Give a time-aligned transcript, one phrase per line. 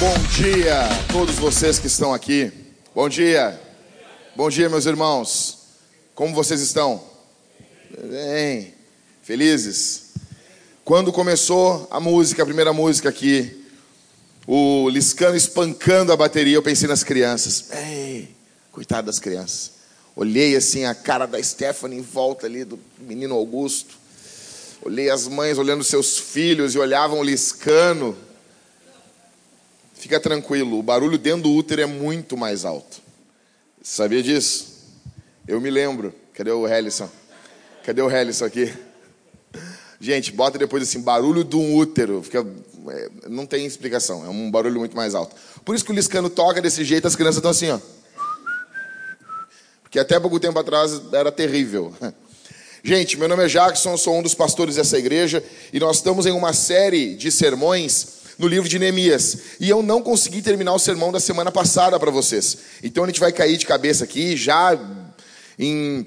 [0.00, 2.50] bom dia a todos vocês que estão aqui.
[2.94, 3.60] Bom dia.
[4.34, 5.58] Bom dia, meus irmãos.
[6.14, 7.02] Como vocês estão?
[7.90, 8.74] Bem,
[9.22, 10.12] felizes.
[10.84, 13.64] Quando começou a música, a primeira música aqui,
[14.46, 17.66] o Liscano espancando a bateria, eu pensei nas crianças.
[17.72, 18.34] Ei,
[18.72, 19.72] coitado das crianças.
[20.16, 23.94] Olhei assim a cara da Stephanie em volta ali do menino Augusto.
[24.82, 28.16] Olhei as mães olhando seus filhos e olhavam o Liscano.
[30.04, 33.00] Fica tranquilo, o barulho dentro do útero é muito mais alto.
[33.82, 34.84] Sabia disso?
[35.48, 36.14] Eu me lembro.
[36.34, 37.08] Cadê o Hellison?
[37.82, 38.70] Cadê o Hellison aqui?
[39.98, 42.22] Gente, bota depois assim, barulho do útero.
[42.22, 42.46] Fica,
[42.90, 45.34] é, não tem explicação, é um barulho muito mais alto.
[45.64, 47.80] Por isso que o Liscano toca desse jeito, as crianças estão assim, ó.
[49.82, 51.94] Porque até pouco tempo atrás era terrível.
[52.84, 55.42] Gente, meu nome é Jackson, sou um dos pastores dessa igreja
[55.72, 59.38] e nós estamos em uma série de sermões no livro de Neemias.
[59.60, 62.56] E eu não consegui terminar o sermão da semana passada para vocês.
[62.82, 64.78] Então a gente vai cair de cabeça aqui já
[65.58, 66.06] em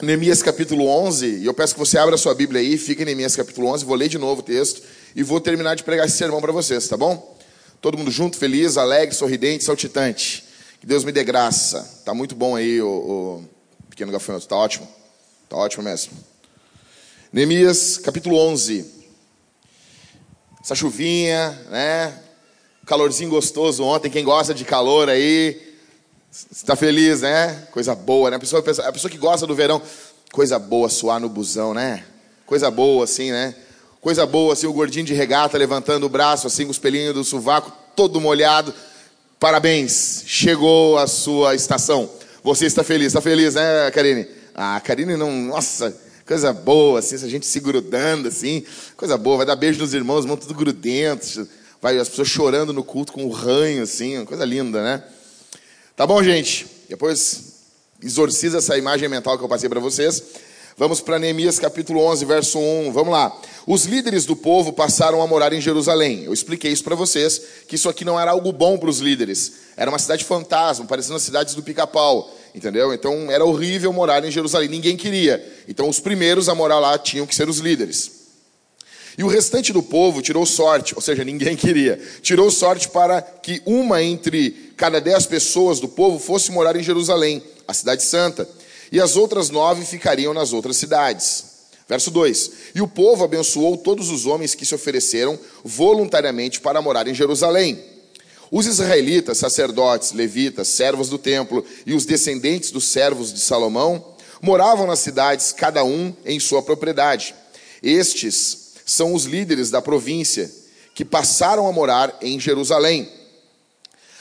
[0.00, 1.26] Neemias capítulo 11.
[1.26, 3.96] E eu peço que você abra sua Bíblia aí, fique em Neemias capítulo 11, vou
[3.96, 4.82] ler de novo o texto
[5.14, 7.38] e vou terminar de pregar esse sermão para vocês, tá bom?
[7.80, 10.44] Todo mundo junto, feliz, alegre, sorridente, saltitante.
[10.80, 12.02] Que Deus me dê graça.
[12.04, 13.44] Tá muito bom aí o, o
[13.90, 14.88] pequeno gafanhoto, tá ótimo.
[15.48, 16.12] Tá ótimo mesmo.
[17.32, 19.01] Neemias capítulo 11
[20.62, 22.14] essa chuvinha, né?
[22.86, 24.10] Calorzinho gostoso ontem.
[24.10, 25.60] Quem gosta de calor aí,
[26.50, 27.66] está feliz, né?
[27.72, 28.36] Coisa boa, né?
[28.36, 29.82] A pessoa, a pessoa que gosta do verão,
[30.32, 32.04] coisa boa suar no busão, né?
[32.46, 33.54] Coisa boa, assim, né?
[34.00, 37.24] Coisa boa, assim, o gordinho de regata levantando o braço, assim, com os pelinhos do
[37.24, 38.72] sovaco, todo molhado.
[39.40, 42.08] Parabéns, chegou a sua estação.
[42.44, 44.28] Você está feliz, está feliz, né, Karine?
[44.54, 45.96] Ah, Karine não, nossa,
[46.26, 48.64] Coisa boa, assim, a gente se grudando, assim.
[48.96, 51.46] Coisa boa, vai dar beijo nos irmãos, irmãos tudo grudentos.
[51.80, 54.24] Vai as pessoas chorando no culto com o ranho, assim.
[54.24, 55.02] Coisa linda, né?
[55.96, 56.66] Tá bom, gente?
[56.88, 57.52] Depois
[58.02, 60.22] exorciza essa imagem mental que eu passei para vocês.
[60.76, 62.92] Vamos para Neemias capítulo 11, verso 1.
[62.92, 63.36] Vamos lá.
[63.66, 66.24] Os líderes do povo passaram a morar em Jerusalém.
[66.24, 69.52] Eu expliquei isso para vocês, que isso aqui não era algo bom para os líderes.
[69.76, 72.34] Era uma cidade fantasma, parecendo as cidades do pica-pau.
[72.54, 72.92] Entendeu?
[72.92, 75.42] Então era horrível morar em Jerusalém, ninguém queria.
[75.66, 78.22] Então os primeiros a morar lá tinham que ser os líderes.
[79.16, 82.00] E o restante do povo tirou sorte, ou seja, ninguém queria.
[82.22, 87.42] Tirou sorte para que uma entre cada dez pessoas do povo fosse morar em Jerusalém,
[87.68, 88.48] a cidade santa,
[88.90, 91.44] e as outras nove ficariam nas outras cidades.
[91.88, 97.06] Verso 2: E o povo abençoou todos os homens que se ofereceram voluntariamente para morar
[97.06, 97.91] em Jerusalém.
[98.54, 104.86] Os israelitas, sacerdotes, levitas, servos do templo e os descendentes dos servos de Salomão moravam
[104.86, 107.34] nas cidades, cada um em sua propriedade.
[107.82, 110.52] Estes são os líderes da província
[110.94, 113.08] que passaram a morar em Jerusalém.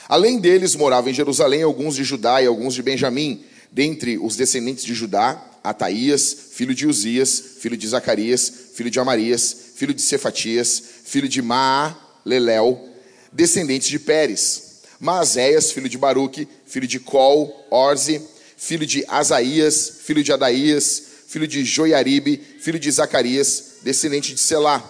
[0.08, 4.86] Além deles, moravam em Jerusalém alguns de Judá e alguns de Benjamim, dentre os descendentes
[4.86, 10.82] de Judá, Ataías, filho de Uzias, filho de Zacarias, filho de Amarias, filho de Cefatias,
[11.04, 12.91] filho de Maa, Leleu,
[13.32, 14.72] descendentes de Pérez.
[15.00, 18.22] Maazéias, filho de Baruque, filho de Col, Orze,
[18.56, 24.84] filho de Asaías, filho de Adaías, filho de Joiaribe, filho de Zacarias, descendente de Selá.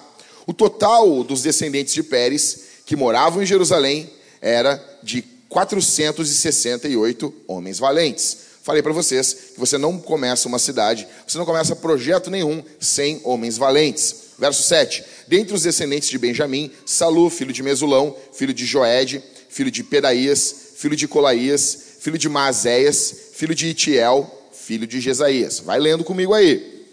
[0.46, 4.10] O total dos descendentes de Pérez, que moravam em Jerusalém,
[4.42, 8.38] era de 468 homens valentes.
[8.64, 13.22] Falei para vocês que você não começa uma cidade, você não começa projeto nenhum sem
[13.24, 14.16] homens valentes.
[14.38, 15.04] Verso 7.
[15.32, 20.74] Dentre os descendentes de Benjamim, Salu, filho de Mesulão, filho de Joed, filho de Pedaías,
[20.76, 25.60] filho de Colaías, filho de Mazéias, filho de Itiel, filho de Jesaías.
[25.60, 26.86] Vai lendo comigo aí.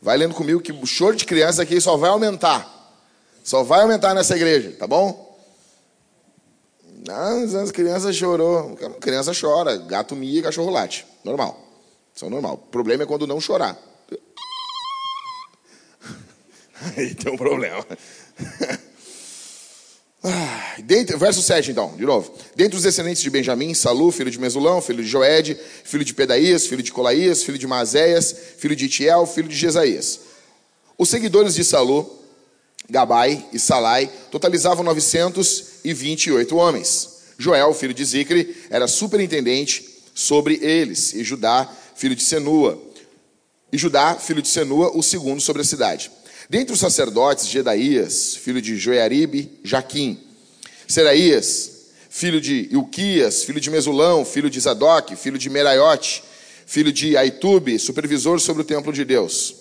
[0.00, 2.66] Vai lendo comigo que o choro de criança aqui só vai aumentar.
[3.44, 5.38] Só vai aumentar nessa igreja, tá bom?
[7.62, 8.74] As crianças chorou.
[9.02, 11.04] Criança chora, gato mia, cachorro late.
[11.22, 11.60] Normal.
[12.16, 12.54] Isso é normal.
[12.54, 13.78] O problema é quando não chorar.
[16.96, 17.86] Aí tem um problema.
[20.24, 22.32] Ah, Dentre, verso 7, então, de novo.
[22.54, 26.66] Dentre os descendentes de Benjamim, Salu, filho de Mesulão, filho de Joed, filho de Pedaías,
[26.66, 30.20] filho de Colaías, filho de Mazéias, filho de Itiel, filho de Jesaías.
[30.96, 32.08] Os seguidores de Salu,
[32.88, 37.08] Gabai e Salai, totalizavam 928 homens.
[37.36, 42.80] Joel, filho de Zicre, era superintendente sobre eles, e Judá, filho de Senua.
[43.72, 46.10] E Judá, filho de Senua, o segundo sobre a cidade.
[46.52, 50.18] Dentre os sacerdotes, Gedaías, filho de Joiaribe, Jaquim.
[50.86, 56.22] Seraías, filho de Ilquias, filho de Mesulão, filho de Zadok, filho de Meraiote,
[56.66, 59.54] filho de Aitube, supervisor sobre o templo de Deus.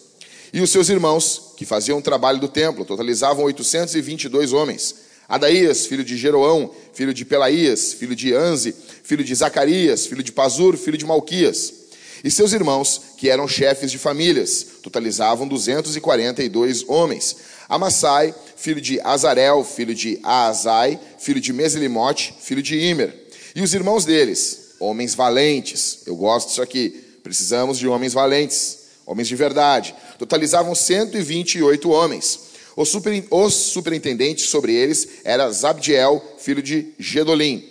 [0.51, 4.95] E os seus irmãos, que faziam o trabalho do templo, totalizavam 822 homens.
[5.29, 10.33] Adaías, filho de Jeroão, filho de Pelaías, filho de Anze, filho de Zacarias, filho de
[10.33, 11.80] Pazur, filho de Malquias.
[12.23, 17.35] E seus irmãos, que eram chefes de famílias, totalizavam 242 homens.
[17.67, 23.15] Amassai, filho de Azarel, filho de Aazai, filho de Meselimote, filho de Imer.
[23.55, 25.99] E os irmãos deles, homens valentes.
[26.05, 26.89] Eu gosto disso aqui.
[27.23, 29.95] Precisamos de homens valentes, homens de verdade.
[30.19, 32.51] Totalizavam 128 homens.
[32.75, 37.67] O, super, o superintendente sobre eles era Zabdiel, filho de Gedolim.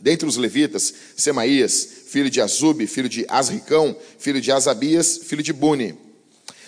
[0.00, 5.52] Dentre os levitas, Semaías, filho de Azub, filho de Asricão, filho de Asabias, filho de
[5.52, 5.94] Buni.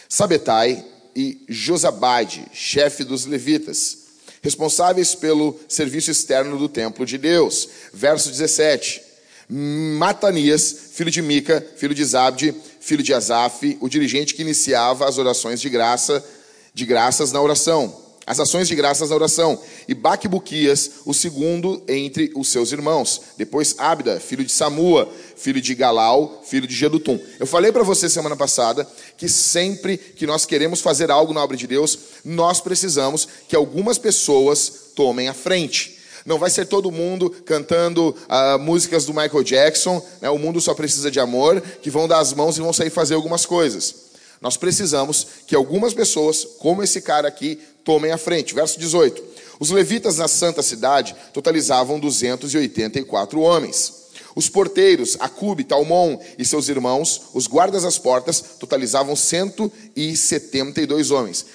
[0.07, 0.85] Sabetai,
[1.17, 3.99] e Josabade, chefe dos levitas,
[4.43, 7.69] responsáveis pelo serviço externo do templo de Deus.
[7.93, 9.03] Verso 17.
[9.49, 15.19] Matanias, filho de Mica, filho de Zabde, filho de Asaf, o dirigente que iniciava as
[15.19, 16.25] orações de graça,
[16.73, 22.31] de graças na oração as ações de graças na oração, e Baquebuquias, o segundo entre
[22.37, 23.20] os seus irmãos.
[23.37, 27.19] Depois Abda, filho de Samua, filho de Galal, filho de Gedutum.
[27.38, 28.87] Eu falei para você semana passada
[29.17, 33.99] que sempre que nós queremos fazer algo na obra de Deus, nós precisamos que algumas
[33.99, 35.99] pessoas tomem a frente.
[36.25, 40.75] Não vai ser todo mundo cantando uh, músicas do Michael Jackson, né, o mundo só
[40.75, 44.11] precisa de amor, que vão dar as mãos e vão sair fazer algumas coisas.
[44.40, 47.58] Nós precisamos que algumas pessoas, como esse cara aqui,
[47.91, 48.55] tomem a frente.
[48.55, 49.21] Verso 18.
[49.59, 53.95] Os levitas na santa cidade totalizavam 284 homens.
[54.37, 61.47] Os porteiros, Acube, Talmon e seus irmãos, os guardas das portas, totalizavam 172 homens.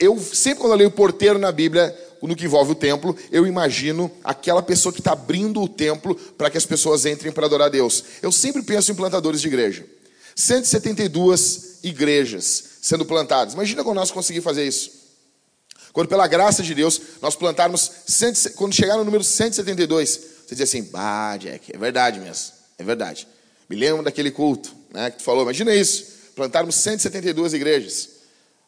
[0.00, 4.10] Eu sempre quando eu leio porteiro na Bíblia, no que envolve o templo, eu imagino
[4.24, 7.70] aquela pessoa que está abrindo o templo para que as pessoas entrem para adorar a
[7.70, 8.02] Deus.
[8.22, 9.84] Eu sempre penso em plantadores de igreja.
[10.34, 13.52] 172 igrejas sendo plantadas.
[13.52, 15.01] Imagina quando nós conseguimos fazer isso.
[15.92, 17.90] Quando, pela graça de Deus, nós plantarmos,
[18.56, 23.28] quando chegar no número 172, você diz assim: bah, Jack, é verdade mesmo, é verdade.
[23.68, 26.04] Me lembro daquele culto né, que tu falou, imagina isso,
[26.34, 28.08] plantarmos 172 igrejas.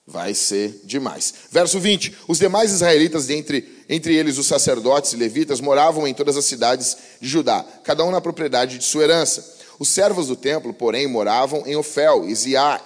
[0.06, 1.32] Vai ser demais.
[1.50, 6.36] Verso 20: Os demais israelitas, entre, entre eles os sacerdotes e levitas, moravam em todas
[6.36, 9.54] as cidades de Judá, cada um na propriedade de sua herança.
[9.78, 12.80] Os servos do templo, porém, moravam em Ofel Ziá,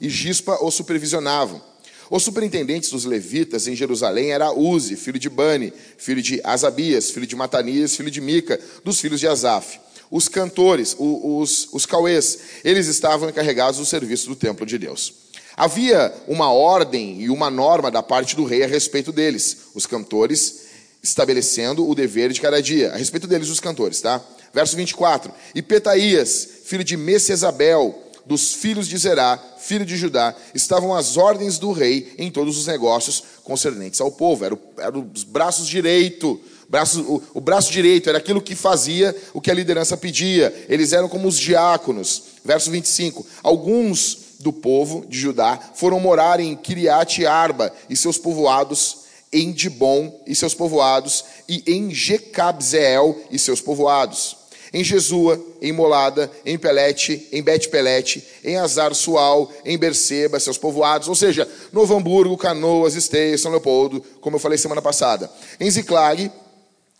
[0.00, 1.71] e Gispa os supervisionavam.
[2.12, 7.26] Os superintendentes dos levitas em Jerusalém era Uzi, filho de Bani, filho de Asabias, filho
[7.26, 9.80] de Matanias, filho de Mica, dos filhos de Asaf.
[10.10, 15.14] Os cantores, os, os cauês, eles estavam encarregados do serviço do templo de Deus.
[15.56, 19.68] Havia uma ordem e uma norma da parte do rei a respeito deles.
[19.74, 20.64] Os cantores
[21.02, 22.92] estabelecendo o dever de cada dia.
[22.92, 24.22] A respeito deles, os cantores, tá?
[24.52, 25.32] Verso 24.
[25.54, 31.58] E Petaías, filho de Messesabel, dos filhos de Zerá, filho de Judá, estavam as ordens
[31.58, 34.44] do rei em todos os negócios concernentes ao povo.
[34.44, 36.40] Era, o, era os braços direito.
[36.68, 40.54] Braço, o, o braço direito era aquilo que fazia o que a liderança pedia.
[40.68, 42.22] Eles eram como os diáconos.
[42.44, 43.26] Verso 25.
[43.42, 49.02] Alguns do povo de Judá foram morar em Kiriat Arba e seus povoados
[49.32, 54.41] em Dibon e seus povoados, e em Jecabzeel e seus povoados
[54.72, 61.08] em Jesua, em Molada, em Pelete, em Bet-Pelete, em Azar Sual, em Berseba, seus povoados,
[61.08, 65.30] ou seja, Novo Hamburgo, Canoas, Esteia, São Leopoldo, como eu falei semana passada,
[65.60, 66.30] em Ziclag,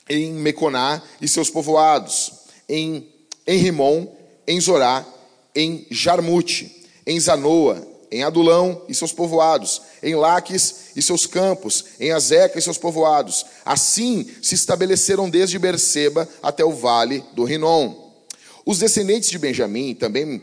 [0.09, 2.33] em Meconá e seus povoados,
[2.69, 3.09] em,
[3.47, 4.07] em Rimon,
[4.47, 5.07] em Zorá,
[5.55, 12.13] em Jarmute, em Zanoa, em Adulão e seus povoados, em Laques e seus campos, em
[12.13, 13.47] Azeca e seus povoados.
[13.65, 18.13] Assim se estabeleceram desde Berseba até o vale do Rinom.
[18.67, 20.43] Os descendentes de Benjamim também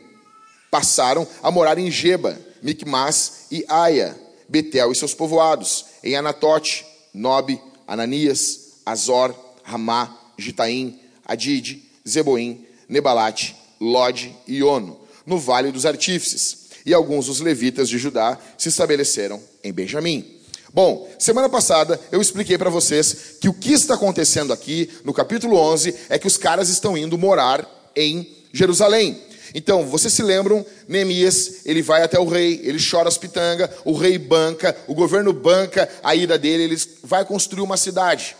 [0.71, 7.61] passaram a morar em Geba, Micmas e Aia, Betel e seus povoados, em Anatote, Nobe,
[7.87, 9.33] Ananias, Azor,
[9.63, 16.58] Ramá, Gitaim, Adide, Zeboim, Nebalate, Lode e Ono, no vale dos artífices
[16.89, 20.25] e alguns dos levitas de Judá se estabeleceram em Benjamim.
[20.73, 25.55] Bom, semana passada eu expliquei para vocês que o que está acontecendo aqui no capítulo
[25.55, 29.21] 11 é que os caras estão indo morar em Jerusalém.
[29.53, 33.93] Então, vocês se lembram, Neemias, ele vai até o rei, ele chora as pitangas, o
[33.93, 38.35] rei banca, o governo banca a ida dele, ele vai construir uma cidade.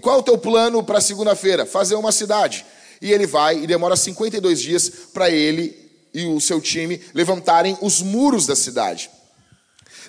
[0.00, 1.66] qual é o teu plano para segunda-feira?
[1.66, 2.64] Fazer uma cidade.
[3.02, 8.00] E ele vai e demora 52 dias para ele e o seu time levantarem os
[8.02, 9.10] muros da cidade.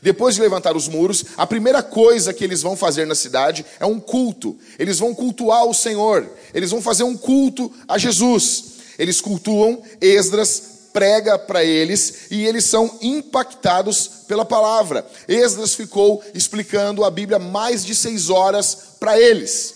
[0.02, 3.86] Depois de levantar os muros, a primeira coisa que eles vão fazer na cidade é
[3.86, 4.58] um culto.
[4.78, 6.30] Eles vão cultuar o Senhor.
[6.54, 8.64] Eles vão fazer um culto a Jesus.
[8.98, 15.06] Eles cultuam, Esdras prega para eles e eles são impactados pela palavra.
[15.28, 19.76] Esdras ficou explicando a Bíblia mais de seis horas para eles.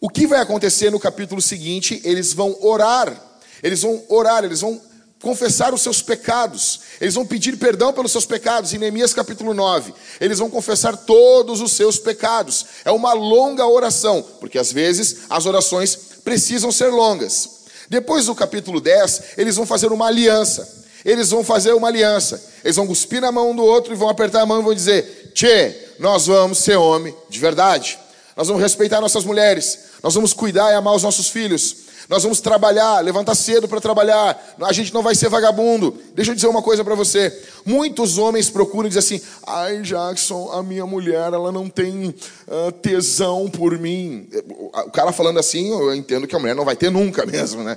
[0.00, 2.00] O que vai acontecer no capítulo seguinte?
[2.04, 4.80] Eles vão orar, eles vão orar, eles vão
[5.22, 9.94] confessar os seus pecados, eles vão pedir perdão pelos seus pecados, em Neemias capítulo 9,
[10.20, 12.66] eles vão confessar todos os seus pecados.
[12.84, 17.62] É uma longa oração, porque às vezes as orações precisam ser longas.
[17.88, 20.82] Depois do capítulo 10, eles vão fazer uma aliança.
[21.04, 22.42] Eles vão fazer uma aliança.
[22.64, 25.32] Eles vão cuspir na mão do outro e vão apertar a mão e vão dizer:
[25.34, 27.98] Tchê, nós vamos ser homem de verdade.
[28.36, 29.78] Nós vamos respeitar nossas mulheres.
[30.02, 31.81] Nós vamos cuidar e amar os nossos filhos.
[32.08, 34.56] Nós vamos trabalhar, levantar cedo para trabalhar.
[34.60, 35.96] A gente não vai ser vagabundo.
[36.14, 37.36] Deixa eu dizer uma coisa para você.
[37.64, 43.48] Muitos homens procuram dizer assim: "Ai, Jackson, a minha mulher, ela não tem uh, tesão
[43.48, 44.28] por mim".
[44.72, 47.76] O cara falando assim, eu entendo que a mulher não vai ter nunca mesmo, né?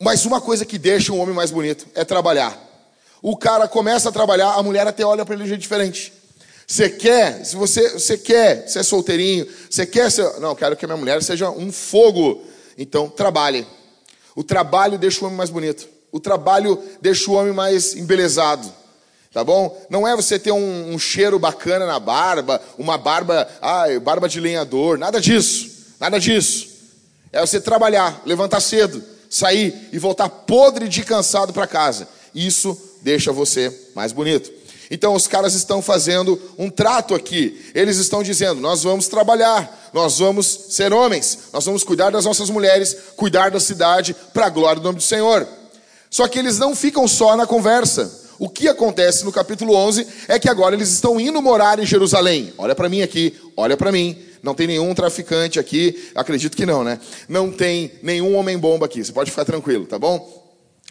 [0.00, 2.56] Mas uma coisa que deixa um homem mais bonito é trabalhar.
[3.20, 6.12] O cara começa a trabalhar, a mulher até olha para ele de jeito diferente.
[6.66, 10.38] Você quer, se você, você quer ser solteirinho, você quer ser.
[10.38, 12.42] Não, quero que a minha mulher seja um fogo
[12.78, 13.66] então, trabalhe.
[14.36, 15.88] O trabalho deixa o homem mais bonito.
[16.12, 18.72] O trabalho deixa o homem mais embelezado.
[19.32, 19.84] Tá bom?
[19.90, 24.40] Não é você ter um, um cheiro bacana na barba, uma barba, ai, barba de
[24.40, 25.68] lenhador, nada disso.
[26.00, 26.68] Nada disso.
[27.32, 32.08] É você trabalhar, levantar cedo, sair e voltar podre de cansado para casa.
[32.34, 34.50] Isso deixa você mais bonito.
[34.90, 37.70] Então os caras estão fazendo um trato aqui.
[37.74, 42.50] Eles estão dizendo: nós vamos trabalhar, nós vamos ser homens, nós vamos cuidar das nossas
[42.50, 45.46] mulheres, cuidar da cidade, para a glória do nome do Senhor.
[46.10, 48.26] Só que eles não ficam só na conversa.
[48.38, 52.52] O que acontece no capítulo 11 é que agora eles estão indo morar em Jerusalém.
[52.56, 54.16] Olha para mim aqui, olha para mim.
[54.40, 57.00] Não tem nenhum traficante aqui, acredito que não, né?
[57.28, 60.37] Não tem nenhum homem-bomba aqui, você pode ficar tranquilo, tá bom?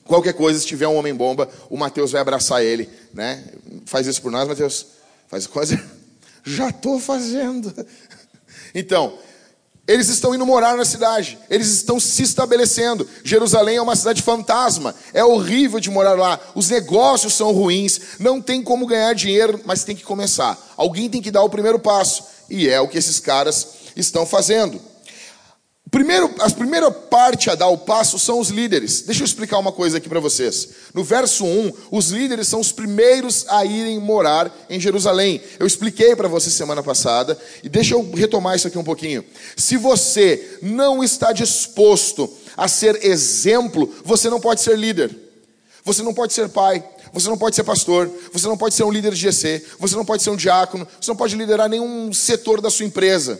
[0.08, 3.44] Qualquer coisa, se tiver um homem-bomba, o Mateus vai abraçar ele, né?
[3.86, 4.88] Faz isso por nós, Mateus?
[5.28, 5.82] Faz coisa?
[6.44, 7.74] Já estou fazendo.
[8.76, 9.18] Então,
[9.88, 13.08] eles estão indo morar na cidade, eles estão se estabelecendo.
[13.24, 16.38] Jerusalém é uma cidade fantasma, é horrível de morar lá.
[16.54, 20.58] Os negócios são ruins, não tem como ganhar dinheiro, mas tem que começar.
[20.76, 24.80] Alguém tem que dar o primeiro passo, e é o que esses caras estão fazendo.
[25.89, 29.03] Primeiro, a primeira parte a dar o passo são os líderes.
[29.03, 30.70] Deixa eu explicar uma coisa aqui para vocês.
[30.94, 35.41] No verso 1, os líderes são os primeiros a irem morar em Jerusalém.
[35.58, 39.24] Eu expliquei para você semana passada, e deixa eu retomar isso aqui um pouquinho.
[39.56, 45.15] Se você não está disposto a ser exemplo, você não pode ser líder.
[45.86, 48.91] Você não pode ser pai, você não pode ser pastor, você não pode ser um
[48.91, 52.60] líder de GC, você não pode ser um diácono, você não pode liderar nenhum setor
[52.60, 53.39] da sua empresa.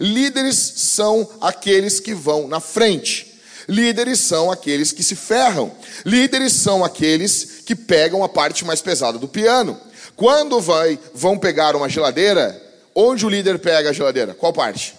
[0.00, 3.38] Líderes são aqueles que vão na frente.
[3.68, 5.70] Líderes são aqueles que se ferram.
[6.04, 9.78] Líderes são aqueles que pegam a parte mais pesada do piano.
[10.16, 12.60] Quando vai, vão pegar uma geladeira,
[12.94, 14.34] onde o líder pega a geladeira?
[14.34, 14.94] Qual parte?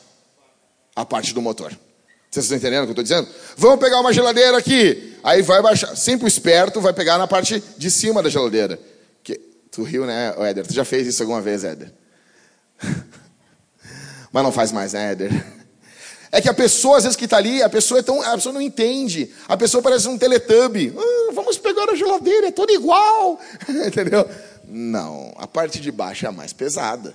[0.96, 1.78] A parte do motor.
[2.30, 3.28] Vocês estão entendendo o que eu estou dizendo?
[3.58, 5.18] Vamos pegar uma geladeira aqui.
[5.24, 5.96] Aí vai baixar.
[5.98, 8.80] Sempre o esperto vai pegar na parte de cima da geladeira.
[9.24, 9.34] Que,
[9.70, 10.66] tu riu, né, Éder?
[10.66, 11.92] Tu já fez isso alguma vez, Éder?
[14.32, 15.32] Mas não faz mais, né, Éder?
[16.34, 18.54] É que a pessoa, às vezes, que está ali, a pessoa, é tão, a pessoa
[18.54, 19.30] não entende.
[19.50, 20.94] A pessoa parece um teletubbie.
[20.98, 23.38] Ah, vamos pegar a geladeira, é tudo igual.
[23.68, 24.26] Entendeu?
[24.66, 27.14] Não, a parte de baixo é a mais pesada.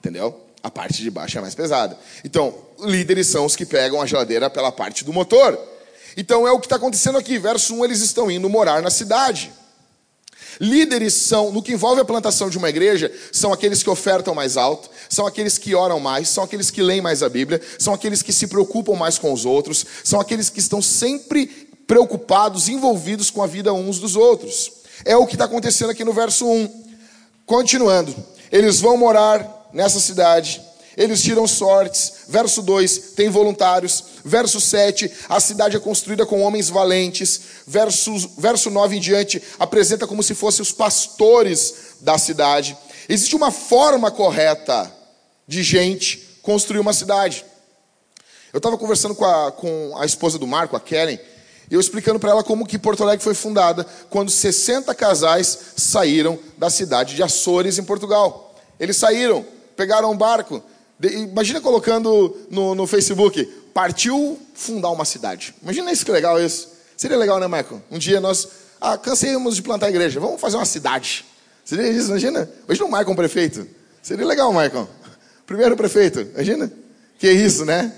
[0.00, 0.40] Entendeu?
[0.60, 1.96] A parte de baixo é a mais pesada.
[2.24, 5.56] Então, líderes são os que pegam a geladeira pela parte do motor.
[6.16, 7.38] Então, é o que está acontecendo aqui.
[7.38, 9.52] Verso 1, eles estão indo morar na cidade.
[10.60, 14.56] Líderes são, no que envolve a plantação de uma igreja, são aqueles que ofertam mais
[14.56, 18.22] alto, são aqueles que oram mais, são aqueles que leem mais a Bíblia, são aqueles
[18.22, 23.42] que se preocupam mais com os outros, são aqueles que estão sempre preocupados, envolvidos com
[23.42, 24.72] a vida uns dos outros.
[25.04, 26.84] É o que está acontecendo aqui no verso 1.
[27.46, 28.14] Continuando,
[28.50, 30.60] eles vão morar nessa cidade,
[30.98, 32.12] eles tiram sortes.
[32.28, 34.02] Verso 2, tem voluntários.
[34.24, 37.40] Verso 7, a cidade é construída com homens valentes.
[37.64, 42.76] Verso, verso 9 em diante, apresenta como se fossem os pastores da cidade.
[43.08, 44.92] Existe uma forma correta
[45.46, 47.44] de gente construir uma cidade.
[48.52, 51.20] Eu estava conversando com a, com a esposa do Marco, a Kellen,
[51.70, 56.38] e eu explicando para ela como que Porto Alegre foi fundada, quando 60 casais saíram
[56.56, 58.56] da cidade de Açores, em Portugal.
[58.80, 60.60] Eles saíram, pegaram um barco,
[61.00, 65.54] Imagina colocando no, no Facebook, partiu fundar uma cidade.
[65.62, 66.68] Imagina isso que legal isso.
[66.96, 67.80] Seria legal, né, Michael?
[67.90, 68.48] Um dia nós,
[68.80, 71.24] ah, cansemos de plantar igreja, vamos fazer uma cidade.
[71.64, 72.50] Seria isso, imagina?
[72.66, 73.66] Imagina o Michael prefeito.
[74.02, 74.88] Seria legal, Michael.
[75.46, 76.70] Primeiro prefeito, imagina?
[77.18, 77.92] Que isso, né?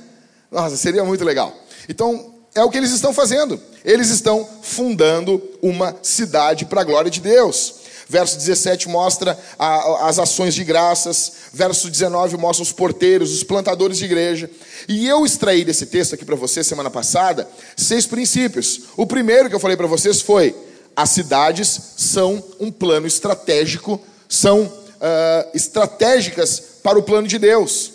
[0.51, 1.57] Nossa, seria muito legal.
[1.89, 3.61] Então, é o que eles estão fazendo.
[3.85, 7.80] Eles estão fundando uma cidade para a glória de Deus.
[8.11, 11.33] Verso 17 mostra a, as ações de graças.
[11.53, 14.51] Verso 19 mostra os porteiros, os plantadores de igreja.
[14.89, 18.81] E eu extraí desse texto aqui para você semana passada seis princípios.
[18.97, 20.57] O primeiro que eu falei para vocês foi:
[20.97, 27.93] as cidades são um plano estratégico, são uh, estratégicas para o plano de Deus.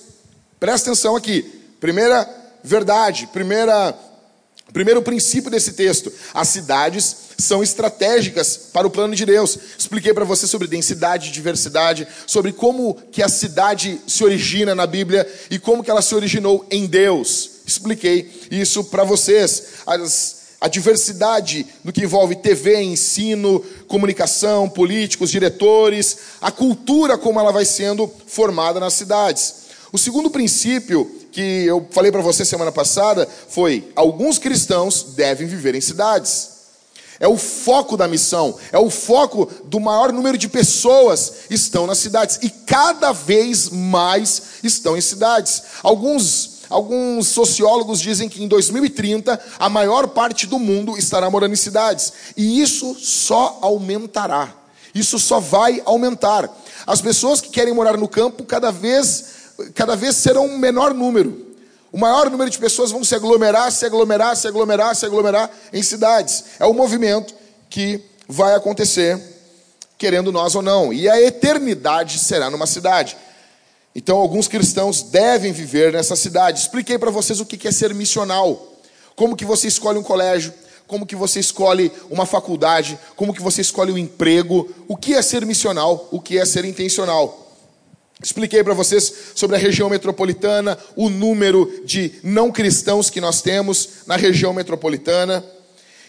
[0.62, 1.42] Presta atenção aqui.
[1.82, 2.26] Primeira
[2.64, 3.94] verdade, primeira
[4.74, 9.58] Primeiro princípio desse texto: as cidades são estratégicas para o plano de Deus.
[9.78, 15.28] Expliquei para você sobre densidade, diversidade, sobre como que a cidade se origina na Bíblia
[15.50, 17.52] e como que ela se originou em Deus.
[17.66, 19.64] Expliquei isso para vocês.
[19.86, 27.52] As, a diversidade no que envolve TV, ensino, comunicação, políticos, diretores, a cultura como ela
[27.52, 29.65] vai sendo formada nas cidades.
[29.96, 35.74] O segundo princípio que eu falei para você semana passada foi: alguns cristãos devem viver
[35.74, 36.50] em cidades.
[37.18, 42.00] É o foco da missão, é o foco do maior número de pessoas estão nas
[42.00, 45.64] cidades e cada vez mais estão em cidades.
[45.82, 51.56] Alguns alguns sociólogos dizem que em 2030 a maior parte do mundo estará morando em
[51.56, 54.54] cidades e isso só aumentará.
[54.94, 56.50] Isso só vai aumentar.
[56.86, 59.35] As pessoas que querem morar no campo cada vez
[59.74, 61.46] cada vez serão um menor número.
[61.92, 65.82] O maior número de pessoas vão se aglomerar, se aglomerar, se aglomerar, se aglomerar em
[65.82, 66.44] cidades.
[66.60, 67.34] É o movimento
[67.70, 69.18] que vai acontecer,
[69.98, 70.92] querendo nós ou não.
[70.92, 73.16] E a eternidade será numa cidade.
[73.96, 76.60] Então, alguns cristãos devem viver nessa cidade.
[76.60, 78.74] Expliquei para vocês o que é ser missional.
[79.16, 80.54] Como que você escolhe um colégio,
[80.86, 85.22] como que você escolhe uma faculdade, como que você escolhe um emprego, o que é
[85.22, 87.45] ser missional, o que é ser intencional.
[88.24, 93.90] Expliquei para vocês sobre a região metropolitana, o número de não cristãos que nós temos
[94.08, 95.44] na região metropolitana.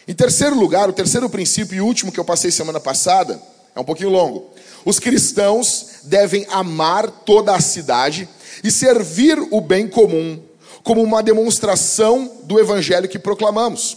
[0.07, 3.41] Em terceiro lugar, o terceiro princípio e último que eu passei semana passada,
[3.75, 4.51] é um pouquinho longo.
[4.85, 8.29] Os cristãos devem amar toda a cidade
[8.63, 10.41] e servir o bem comum
[10.85, 13.97] como uma demonstração do evangelho que proclamamos.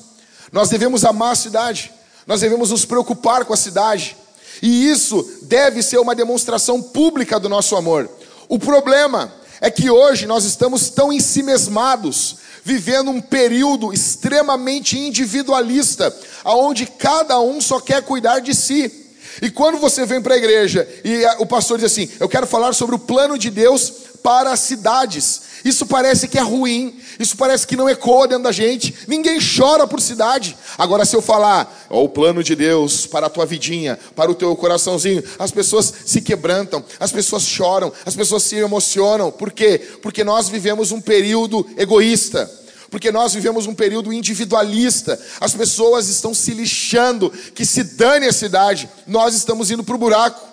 [0.52, 1.91] Nós devemos amar a cidade,
[2.26, 4.17] nós devemos nos preocupar com a cidade,
[4.62, 8.10] e isso deve ser uma demonstração pública do nosso amor.
[8.48, 16.86] O problema é que hoje nós estamos tão ensimesmados, vivendo um período extremamente individualista, aonde
[16.86, 19.09] cada um só quer cuidar de si.
[19.42, 22.74] E quando você vem para a igreja e o pastor diz assim: Eu quero falar
[22.74, 23.92] sobre o plano de Deus
[24.24, 25.50] para as cidades.
[25.63, 28.96] Isso parece que é ruim, isso parece que não ecoa dentro da gente.
[29.08, 30.58] Ninguém chora por cidade.
[30.78, 34.36] Agora, se eu falar, ó, o plano de Deus para a tua vidinha, para o
[34.36, 39.32] teu coraçãozinho, as pessoas se quebrantam, as pessoas choram, as pessoas se emocionam.
[39.32, 39.82] Por quê?
[40.02, 42.59] Porque nós vivemos um período egoísta.
[42.89, 48.34] Porque nós vivemos um período individualista, as pessoas estão se lixando, que se dane a
[48.34, 50.47] cidade, nós estamos indo para o buraco.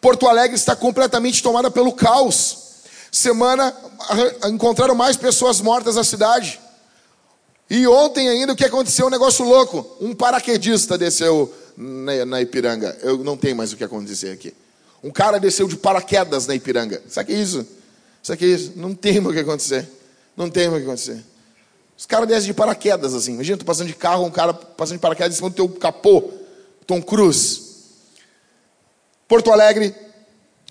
[0.00, 2.58] Porto Alegre está completamente tomada pelo caos.
[3.10, 3.74] Semana
[4.48, 6.58] encontraram mais pessoas mortas na cidade.
[7.70, 9.06] E ontem ainda o que aconteceu?
[9.06, 9.96] Um negócio louco.
[10.00, 12.96] Um paraquedista desceu na, na Ipiranga.
[13.02, 14.54] Eu não tenho mais o que acontecer aqui.
[15.02, 17.02] Um cara desceu de paraquedas na Ipiranga.
[17.08, 17.66] Sabe que é isso?
[18.22, 18.72] Sabe que é isso?
[18.76, 19.88] Não tem o que acontecer.
[20.36, 21.24] Não tem o que acontecer.
[21.96, 23.34] Os caras descem de paraquedas assim.
[23.34, 26.30] Imagina, tu passando de carro, um cara passando de paraquedas em cima do teu capô.
[26.86, 27.72] Tom Cruise.
[29.28, 29.94] Porto Alegre,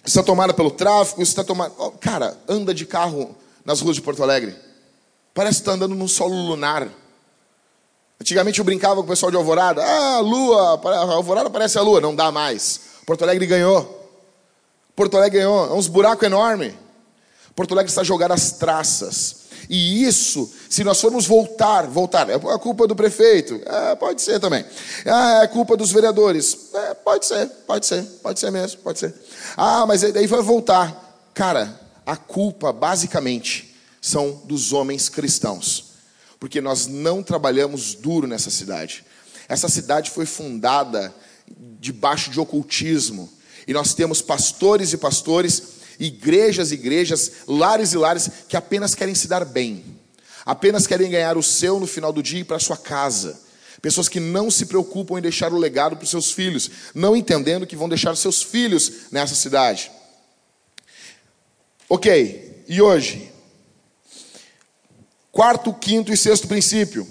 [0.05, 1.73] está tomada pelo tráfico, está tomada.
[1.77, 4.55] Oh, cara, anda de carro nas ruas de Porto Alegre.
[5.33, 6.87] Parece que está andando num solo lunar.
[8.19, 9.83] Antigamente eu brincava com o pessoal de Alvorada.
[9.83, 11.99] Ah, lua, a Alvorada parece a lua.
[11.99, 12.81] Não dá mais.
[13.05, 13.99] Porto Alegre ganhou.
[14.95, 15.67] Porto Alegre ganhou.
[15.67, 16.75] É uns buracos enormes.
[17.55, 19.40] Porto Alegre está jogando as traças.
[19.73, 23.57] E isso, se nós formos voltar, voltar, é a culpa do prefeito?
[23.65, 24.65] É, pode ser também.
[25.05, 26.71] Ah, é culpa dos vereadores?
[26.73, 29.15] É, pode ser, pode ser, pode ser mesmo, pode ser.
[29.55, 31.29] Ah, mas daí vai voltar.
[31.33, 35.93] Cara, a culpa, basicamente, são dos homens cristãos.
[36.37, 39.05] Porque nós não trabalhamos duro nessa cidade.
[39.47, 41.15] Essa cidade foi fundada
[41.79, 43.29] debaixo de ocultismo.
[43.65, 45.63] E nós temos pastores e pastores,
[46.01, 49.85] igrejas igrejas, lares e lares, que apenas querem se dar bem.
[50.43, 53.39] Apenas querem ganhar o seu no final do dia e para sua casa.
[53.81, 57.67] Pessoas que não se preocupam em deixar o legado para os seus filhos, não entendendo
[57.67, 59.91] que vão deixar seus filhos nessa cidade.
[61.87, 63.31] Ok, e hoje?
[65.31, 67.07] Quarto, quinto e sexto princípio.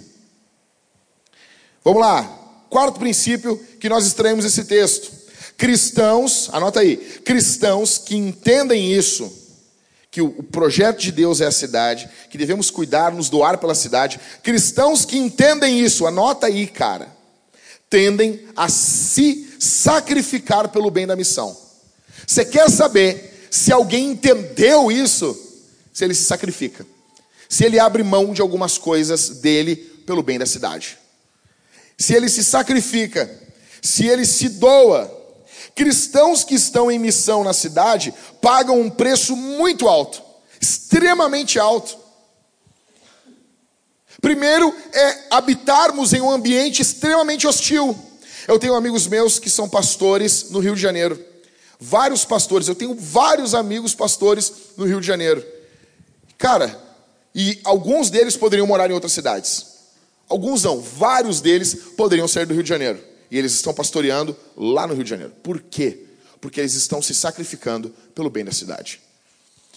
[1.85, 2.24] Vamos lá.
[2.68, 5.19] Quarto princípio que nós extraímos esse texto.
[5.61, 9.31] Cristãos, anota aí, cristãos que entendem isso,
[10.11, 14.18] que o projeto de Deus é a cidade, que devemos cuidar, nos doar pela cidade.
[14.42, 17.14] Cristãos que entendem isso, anota aí, cara,
[17.90, 21.55] tendem a se sacrificar pelo bem da missão.
[22.27, 25.38] Você quer saber se alguém entendeu isso?
[25.92, 26.87] Se ele se sacrifica,
[27.51, 30.96] se ele abre mão de algumas coisas dele pelo bem da cidade,
[31.99, 33.31] se ele se sacrifica,
[33.83, 35.19] se ele se doa
[35.74, 40.22] Cristãos que estão em missão na cidade pagam um preço muito alto,
[40.61, 41.98] extremamente alto.
[44.20, 47.96] Primeiro é habitarmos em um ambiente extremamente hostil.
[48.46, 51.18] Eu tenho amigos meus que são pastores no Rio de Janeiro.
[51.78, 55.44] Vários pastores, eu tenho vários amigos pastores no Rio de Janeiro.
[56.37, 56.78] Cara,
[57.35, 59.66] e alguns deles poderiam morar em outras cidades.
[60.28, 64.86] Alguns não, vários deles poderiam ser do Rio de Janeiro e eles estão pastoreando lá
[64.86, 65.32] no Rio de Janeiro.
[65.42, 66.06] Por quê?
[66.40, 69.00] Porque eles estão se sacrificando pelo bem da cidade.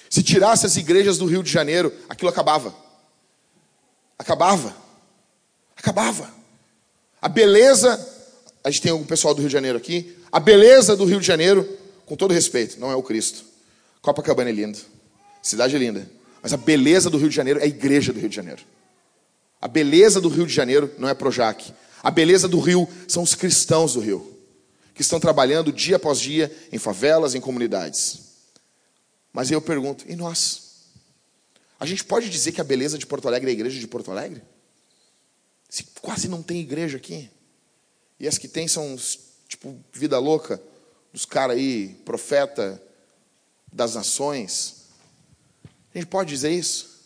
[0.10, 2.76] Se tirasse as igrejas do Rio de Janeiro, aquilo acabava.
[4.18, 4.76] Acabava.
[5.76, 6.34] Acabava.
[7.22, 8.00] A beleza,
[8.64, 11.28] a gente tem algum pessoal do Rio de Janeiro aqui, a beleza do Rio de
[11.28, 11.68] Janeiro,
[12.06, 13.46] com todo respeito, não é o Cristo.
[14.02, 14.78] Copacabana é lindo,
[15.42, 16.10] cidade é linda,
[16.42, 18.62] mas a beleza do Rio de Janeiro é a igreja do Rio de Janeiro.
[19.62, 23.34] A beleza do Rio de Janeiro não é Projac, a beleza do Rio são os
[23.34, 24.38] cristãos do Rio,
[24.94, 28.20] que estão trabalhando dia após dia em favelas, em comunidades.
[29.32, 30.74] Mas aí eu pergunto, e nós?
[31.80, 34.12] A gente pode dizer que a beleza de Porto Alegre é a igreja de Porto
[34.12, 34.44] Alegre?
[35.70, 37.32] Se quase não tem igreja aqui.
[38.20, 38.98] E as que tem são,
[39.48, 40.62] tipo, vida louca,
[41.14, 42.82] dos caras aí, profeta
[43.72, 44.84] das nações.
[45.96, 47.02] A gente pode dizer isso?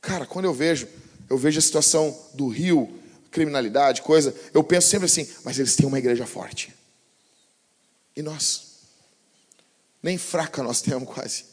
[0.00, 0.88] Cara, quando eu vejo,
[1.30, 3.01] eu vejo a situação do Rio
[3.32, 6.72] criminalidade, coisa, eu penso sempre assim, mas eles têm uma igreja forte.
[8.14, 8.72] E nós?
[10.02, 11.46] Nem fraca nós temos quase.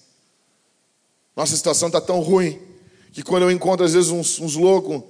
[1.36, 2.62] Nossa situação está tão ruim
[3.12, 5.04] que quando eu encontro às vezes uns, uns loucos,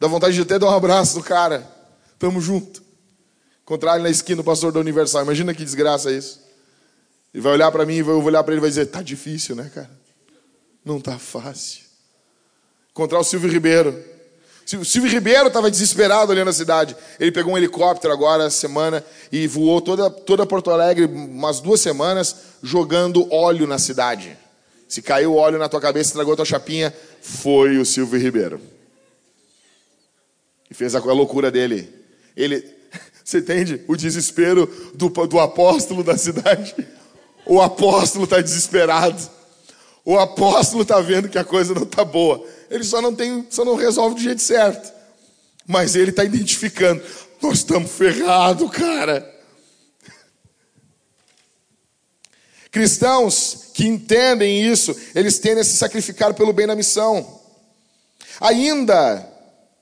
[0.00, 1.70] dá vontade de até dar um abraço do cara.
[2.18, 2.82] Tamo junto.
[3.62, 5.22] Encontrar ele na esquina, o pastor da Universal.
[5.22, 6.40] Imagina que desgraça isso.
[7.34, 9.54] Ele vai olhar para mim, eu vou olhar para ele e vai dizer: tá difícil,
[9.54, 9.90] né, cara?
[10.84, 11.84] Não tá fácil.
[12.90, 14.15] Encontrar o Silvio Ribeiro.
[14.74, 16.96] O Silvio Ribeiro estava desesperado ali na cidade.
[17.20, 22.34] Ele pegou um helicóptero agora, semana, e voou toda, toda Porto Alegre, umas duas semanas,
[22.60, 24.36] jogando óleo na cidade.
[24.88, 28.60] Se caiu óleo na tua cabeça, estragou a tua chapinha, foi o Silvio Ribeiro.
[30.68, 31.88] E fez a, a loucura dele.
[32.36, 32.64] Ele,
[33.24, 33.82] você entende?
[33.86, 36.74] O desespero do, do apóstolo da cidade.
[37.44, 39.35] O apóstolo está desesperado.
[40.06, 42.40] O apóstolo está vendo que a coisa não está boa.
[42.70, 44.92] Ele só não tem, só não resolve do jeito certo.
[45.66, 47.02] Mas ele está identificando.
[47.42, 49.34] Nós estamos ferrados, cara.
[52.70, 57.40] Cristãos que entendem isso, eles tendem a se sacrificar pelo bem da missão.
[58.40, 59.28] Ainda,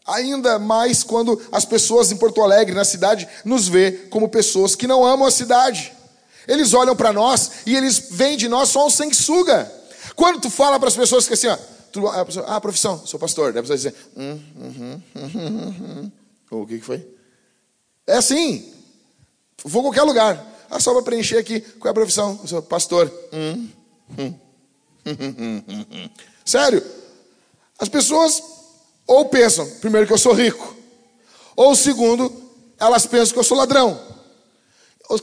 [0.07, 4.87] ainda mais quando as pessoas em Porto Alegre, na cidade, nos vê como pessoas que
[4.87, 5.93] não amam a cidade.
[6.49, 9.84] Eles olham para nós e eles veem de nós só um sanguessuga.
[10.15, 11.57] Quando tu fala para as pessoas que assim, ó,
[11.95, 13.53] Tu, a pessoa, ah, profissão, sou pastor.
[13.53, 16.11] Daí a pessoa diz, hum, hum, hum,
[16.51, 17.07] o que, que foi?
[18.05, 18.75] É assim.
[19.65, 20.45] Vou a qualquer lugar.
[20.69, 22.37] Ah, só para preencher aqui, qual é a profissão?
[22.43, 23.09] Eu sou pastor.
[26.45, 26.85] Sério.
[27.79, 28.43] As pessoas
[29.07, 30.77] ou pensam, primeiro, que eu sou rico.
[31.55, 34.01] Ou segundo, elas pensam que eu sou ladrão.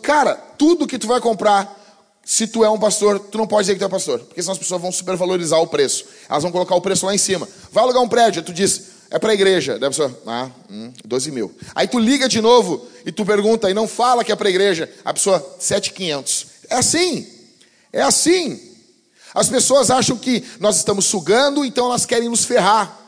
[0.02, 1.81] Cara, tudo que tu vai comprar
[2.24, 4.54] se tu é um pastor, tu não pode dizer que tu é pastor, porque senão
[4.54, 6.06] as pessoas vão supervalorizar o preço.
[6.30, 7.48] Elas vão colocar o preço lá em cima.
[7.72, 9.78] Vai alugar um prédio, tu diz, é para a igreja.
[9.78, 11.54] Daí a pessoa, ah, hum, 12 mil.
[11.76, 14.50] Aí tu liga de novo e tu pergunta e não fala que é para a
[14.50, 14.90] igreja.
[15.04, 16.48] A pessoa, 7,500.
[16.70, 17.28] É assim.
[17.92, 18.60] É assim.
[19.34, 23.01] As pessoas acham que nós estamos sugando, então elas querem nos ferrar.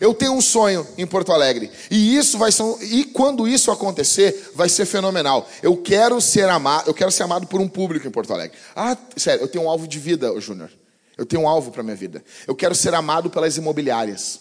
[0.00, 1.70] Eu tenho um sonho em Porto Alegre.
[1.90, 5.46] E isso vai ser, e quando isso acontecer, vai ser fenomenal.
[5.62, 8.56] Eu quero ser amado, eu quero ser amado por um público em Porto Alegre.
[8.74, 10.70] Ah, sério, eu tenho um alvo de vida, Júnior.
[11.18, 12.24] Eu tenho um alvo para minha vida.
[12.46, 14.40] Eu quero ser amado pelas imobiliárias.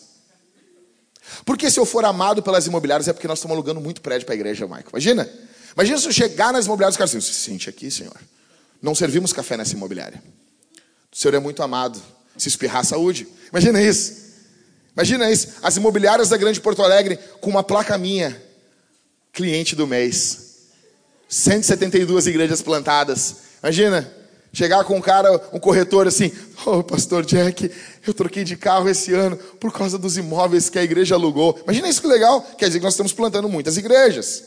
[1.43, 4.35] Porque se eu for amado pelas imobiliárias é porque nós estamos alugando muito prédio para
[4.35, 4.89] a igreja, Maico.
[4.91, 5.29] Imagina?
[5.73, 8.15] Imagina se eu chegar nas imobiliárias e o cara assim, se sente aqui, senhor.
[8.81, 10.23] Não servimos café nessa imobiliária.
[11.11, 12.01] O senhor é muito amado.
[12.37, 13.27] Se espirrar, saúde.
[13.51, 14.28] Imagina isso.
[14.95, 18.41] Imagina isso, as imobiliárias da Grande Porto Alegre com uma placa minha,
[19.31, 20.49] cliente do mês.
[21.27, 23.35] 172 igrejas plantadas.
[23.61, 24.11] Imagina,
[24.51, 26.31] chegar com um cara, um corretor assim,
[26.65, 27.71] ô oh, pastor Jack,
[28.05, 31.59] eu troquei de carro esse ano por causa dos imóveis que a igreja alugou.
[31.63, 34.43] Imagina isso que legal, quer dizer que nós estamos plantando muitas igrejas.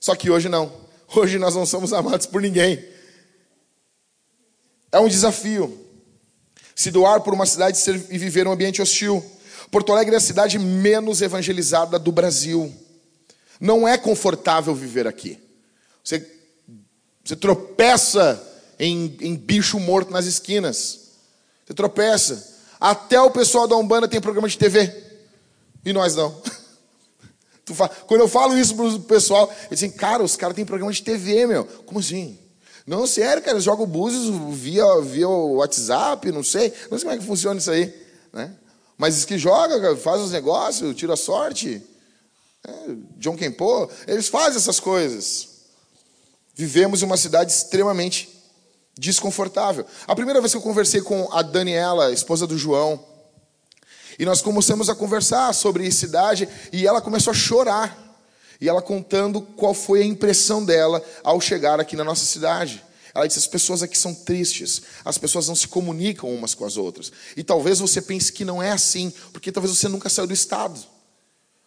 [0.00, 0.70] Só que hoje não.
[1.14, 2.84] Hoje nós não somos amados por ninguém.
[4.90, 5.80] É um desafio.
[6.74, 7.78] se doar por uma cidade
[8.10, 9.24] e viver um ambiente hostil.
[9.74, 12.72] Porto Alegre é a cidade menos evangelizada do Brasil.
[13.58, 15.36] Não é confortável viver aqui.
[16.04, 16.24] Você,
[17.24, 18.40] você tropeça
[18.78, 21.08] em, em bicho morto nas esquinas.
[21.66, 22.56] Você tropeça.
[22.78, 24.94] Até o pessoal da Umbanda tem programa de TV.
[25.84, 26.40] E nós não.
[28.06, 31.48] Quando eu falo isso pro pessoal, eles dizem, cara, os caras têm programa de TV,
[31.48, 31.64] meu.
[31.84, 32.38] Como assim?
[32.86, 36.72] Não, sério, cara, eles jogam búzios via, via o WhatsApp, não sei.
[36.88, 37.92] Não sei como é que funciona isso aí.
[38.32, 38.54] Né?
[38.96, 41.82] Mas que joga, faz os negócios, tira sorte.
[42.66, 42.72] É,
[43.18, 45.48] John Kempo, eles fazem essas coisas.
[46.54, 48.28] Vivemos em uma cidade extremamente
[48.96, 49.84] desconfortável.
[50.06, 53.04] A primeira vez que eu conversei com a Daniela, esposa do João,
[54.16, 58.00] e nós começamos a conversar sobre cidade, e ela começou a chorar.
[58.60, 62.83] E ela contando qual foi a impressão dela ao chegar aqui na nossa cidade.
[63.14, 66.76] Ela disse: as pessoas aqui são tristes, as pessoas não se comunicam umas com as
[66.76, 67.12] outras.
[67.36, 70.80] E talvez você pense que não é assim, porque talvez você nunca saiu do estado.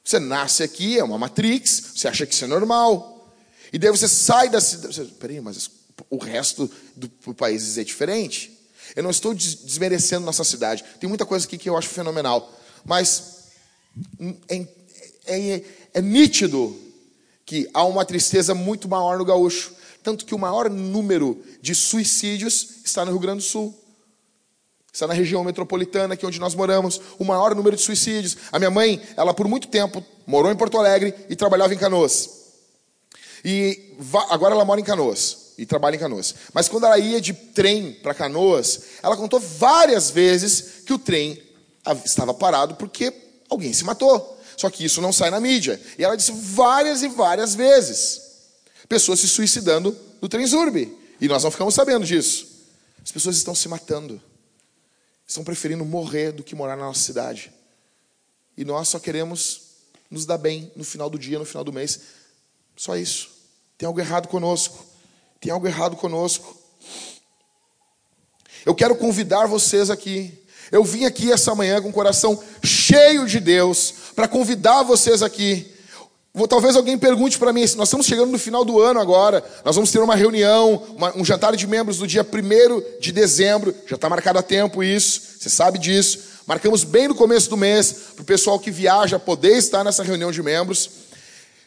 [0.03, 3.35] Você nasce aqui, é uma matrix, você acha que isso é normal.
[3.71, 5.03] E daí você sai da cidade.
[5.19, 5.69] Peraí, mas
[6.09, 8.57] o resto do, país é diferente.
[8.95, 10.83] Eu não estou desmerecendo nossa cidade.
[10.99, 12.57] Tem muita coisa aqui que eu acho fenomenal.
[12.85, 13.49] Mas
[14.47, 14.65] é,
[15.25, 16.77] é, é nítido
[17.45, 19.73] que há uma tristeza muito maior no gaúcho.
[20.07, 23.77] Tanto que o maior número de suicídios está no Rio Grande do Sul.
[24.89, 28.37] Está na região metropolitana, aqui onde nós moramos, o maior número de suicídios.
[28.49, 32.29] A minha mãe, ela por muito tempo morou em Porto Alegre e trabalhava em Canoas.
[33.43, 33.97] E
[34.29, 36.33] agora ela mora em Canoas e trabalha em Canoas.
[36.53, 41.37] Mas quando ela ia de trem para Canoas, ela contou várias vezes que o trem
[42.05, 43.13] estava parado porque
[43.49, 44.39] alguém se matou.
[44.55, 45.77] Só que isso não sai na mídia.
[45.99, 48.26] E ela disse várias e várias vezes:
[48.87, 50.97] pessoas se suicidando no Transurb.
[51.19, 52.47] E nós não ficamos sabendo disso.
[53.03, 54.21] As pessoas estão se matando.
[55.27, 57.51] Estão preferindo morrer do que morar na nossa cidade.
[58.57, 59.61] E nós só queremos
[60.09, 61.99] nos dar bem no final do dia, no final do mês.
[62.75, 63.29] Só isso.
[63.77, 64.85] Tem algo errado conosco.
[65.39, 66.55] Tem algo errado conosco.
[68.65, 70.43] Eu quero convidar vocês aqui.
[70.71, 75.73] Eu vim aqui essa manhã com o coração cheio de Deus para convidar vocês aqui.
[76.45, 79.91] Talvez alguém pergunte para mim, nós estamos chegando no final do ano agora, nós vamos
[79.91, 84.09] ter uma reunião, uma, um jantar de membros no dia 1 de dezembro, já está
[84.09, 86.19] marcado há tempo isso, você sabe disso.
[86.45, 90.31] Marcamos bem no começo do mês, para o pessoal que viaja poder estar nessa reunião
[90.31, 90.89] de membros.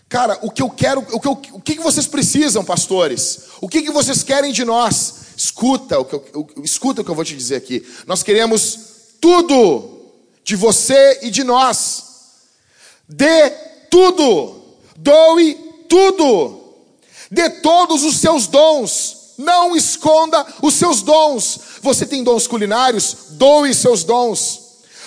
[0.09, 3.40] Cara, o que eu quero, o que, eu, o que vocês precisam, pastores?
[3.61, 5.14] O que, que vocês querem de nós?
[5.37, 7.87] Escuta o, que eu, escuta o que eu vou te dizer aqui.
[8.06, 8.78] Nós queremos
[9.20, 10.00] tudo
[10.42, 12.04] de você e de nós.
[13.09, 13.50] Dê
[13.90, 14.60] tudo.
[15.02, 15.54] Doe
[15.88, 16.60] tudo.
[17.30, 19.34] Dê todos os seus dons.
[19.38, 21.60] Não esconda os seus dons.
[21.82, 23.16] Você tem dons culinários?
[23.30, 24.60] Doe seus dons.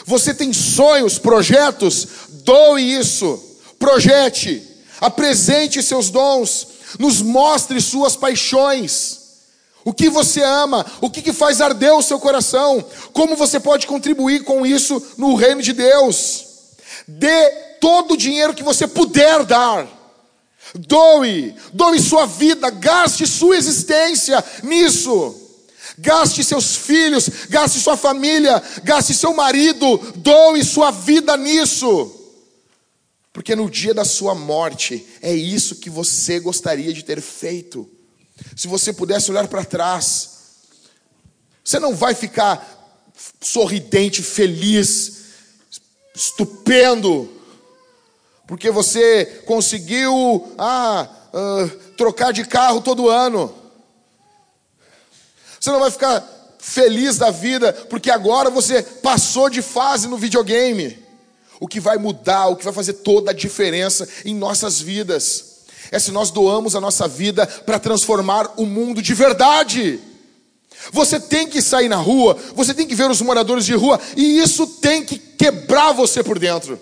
[0.06, 2.08] Você tem sonhos, projetos?
[2.43, 3.39] Doe isso.
[3.77, 9.19] Projete apresente seus dons, nos mostre suas paixões.
[9.84, 13.86] O que você ama, o que, que faz arder o seu coração, como você pode
[13.86, 16.45] contribuir com isso no reino de Deus.
[17.06, 17.51] Dê
[17.84, 19.86] todo o dinheiro que você puder dar.
[20.74, 25.36] Doe, doe sua vida, gaste sua existência nisso.
[25.98, 32.10] Gaste seus filhos, gaste sua família, gaste seu marido, doe sua vida nisso.
[33.34, 37.86] Porque no dia da sua morte, é isso que você gostaria de ter feito.
[38.56, 40.30] Se você pudesse olhar para trás,
[41.62, 45.17] você não vai ficar sorridente, feliz,
[46.15, 47.42] estupendo,
[48.54, 53.52] porque você conseguiu ah, uh, trocar de carro todo ano.
[55.60, 56.24] Você não vai ficar
[56.60, 61.04] feliz da vida, porque agora você passou de fase no videogame
[61.60, 65.63] o que vai mudar, o que vai fazer toda a diferença em nossas vidas.
[65.92, 70.00] É se nós doamos a nossa vida para transformar o mundo de verdade.
[70.92, 74.38] Você tem que sair na rua, você tem que ver os moradores de rua, e
[74.38, 76.80] isso tem que quebrar você por dentro.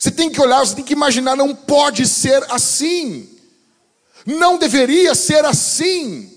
[0.00, 3.28] Você tem que olhar, você tem que imaginar, não pode ser assim.
[4.24, 6.34] Não deveria ser assim.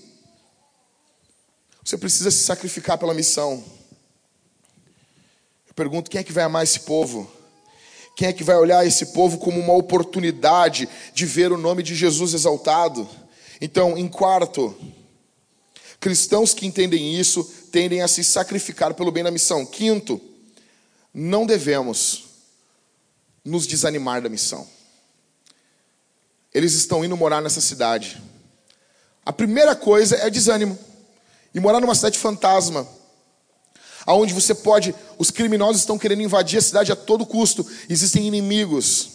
[1.82, 3.64] Você precisa se sacrificar pela missão.
[5.66, 7.30] Eu pergunto: quem é que vai amar esse povo?
[8.14, 11.94] Quem é que vai olhar esse povo como uma oportunidade de ver o nome de
[11.94, 13.08] Jesus exaltado?
[13.62, 14.76] Então, em quarto,
[15.98, 19.64] cristãos que entendem isso tendem a se sacrificar pelo bem da missão.
[19.64, 20.20] Quinto,
[21.14, 22.33] não devemos
[23.44, 24.66] nos desanimar da missão.
[26.52, 28.22] Eles estão indo morar nessa cidade.
[29.24, 30.78] A primeira coisa é desânimo.
[31.54, 32.88] E morar numa cidade fantasma
[34.06, 39.10] aonde você pode, os criminosos estão querendo invadir a cidade a todo custo, existem inimigos.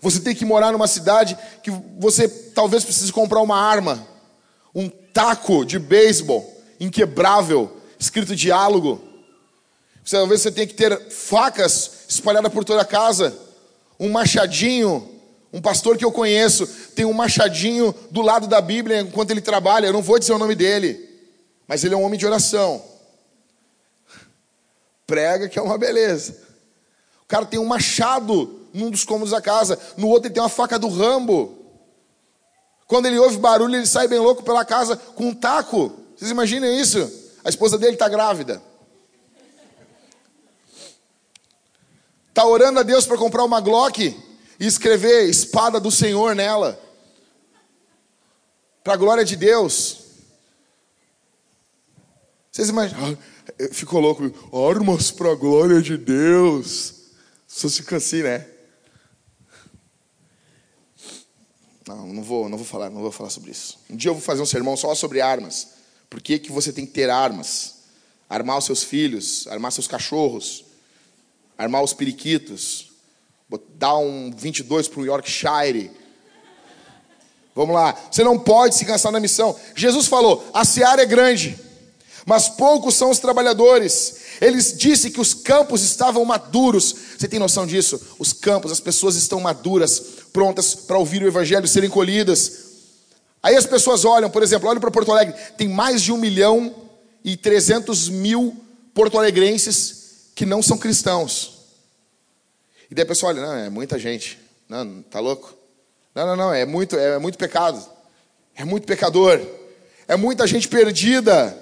[0.00, 4.06] Você tem que morar numa cidade que você talvez precise comprar uma arma,
[4.74, 9.00] um taco de beisebol inquebrável, escrito diálogo.
[10.10, 13.36] Talvez você tenha que ter facas espalhadas por toda a casa,
[13.98, 15.08] um machadinho.
[15.54, 19.86] Um pastor que eu conheço tem um machadinho do lado da Bíblia enquanto ele trabalha.
[19.86, 21.08] Eu não vou dizer o nome dele,
[21.68, 22.82] mas ele é um homem de oração.
[25.06, 26.38] Prega que é uma beleza.
[27.22, 30.48] O cara tem um machado num dos cômodos da casa, no outro ele tem uma
[30.48, 31.58] faca do Rambo.
[32.86, 35.92] Quando ele ouve barulho, ele sai bem louco pela casa com um taco.
[36.16, 37.10] Vocês imaginem isso?
[37.44, 38.62] A esposa dele está grávida.
[42.32, 44.18] Está orando a Deus para comprar uma Glock
[44.58, 46.80] e escrever espada do Senhor nela.
[48.82, 49.98] Para a glória de Deus.
[52.50, 53.18] Vocês imaginam?
[53.50, 54.32] Ah, ficou louco.
[54.66, 56.94] Armas para a glória de Deus.
[57.46, 58.48] Só fica assim, né?
[61.86, 63.78] Não, não vou, não vou falar, não vou falar sobre isso.
[63.90, 65.68] Um dia eu vou fazer um sermão só sobre armas.
[66.08, 67.82] Por que, que você tem que ter armas?
[68.26, 70.71] Armar os seus filhos, armar seus cachorros,
[71.56, 72.90] armar os periquitos,
[73.74, 75.90] dar um 22 para o Yorkshire.
[77.54, 79.54] Vamos lá, você não pode se cansar na missão.
[79.74, 81.58] Jesus falou: a seara é grande,
[82.24, 84.22] mas poucos são os trabalhadores.
[84.40, 86.94] Ele disse que os campos estavam maduros.
[87.18, 88.00] Você tem noção disso?
[88.18, 90.00] Os campos, as pessoas estão maduras,
[90.32, 92.72] prontas para ouvir o evangelho, serem colhidas.
[93.42, 96.74] Aí as pessoas olham, por exemplo, olham para Porto Alegre, tem mais de um milhão
[97.24, 98.56] e trezentos mil
[98.94, 100.01] porto-alegrenses
[100.34, 101.62] que não são cristãos.
[102.90, 104.38] E daí a pessoa olha, não, é muita gente.
[104.68, 105.54] Não, tá louco?
[106.14, 107.82] Não, não, não, é muito, é muito pecado.
[108.54, 109.40] É muito pecador.
[110.06, 111.58] É muita gente perdida.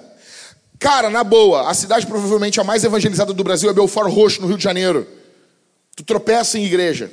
[0.77, 4.47] Cara, na boa, a cidade provavelmente a mais evangelizada do Brasil é Belfort Roxo, no
[4.47, 5.07] Rio de Janeiro.
[5.95, 7.11] Tu tropeça em igreja.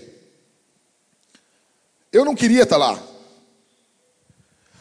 [2.10, 3.00] Eu não queria estar lá.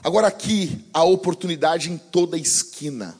[0.03, 3.17] Agora aqui, a oportunidade em toda esquina.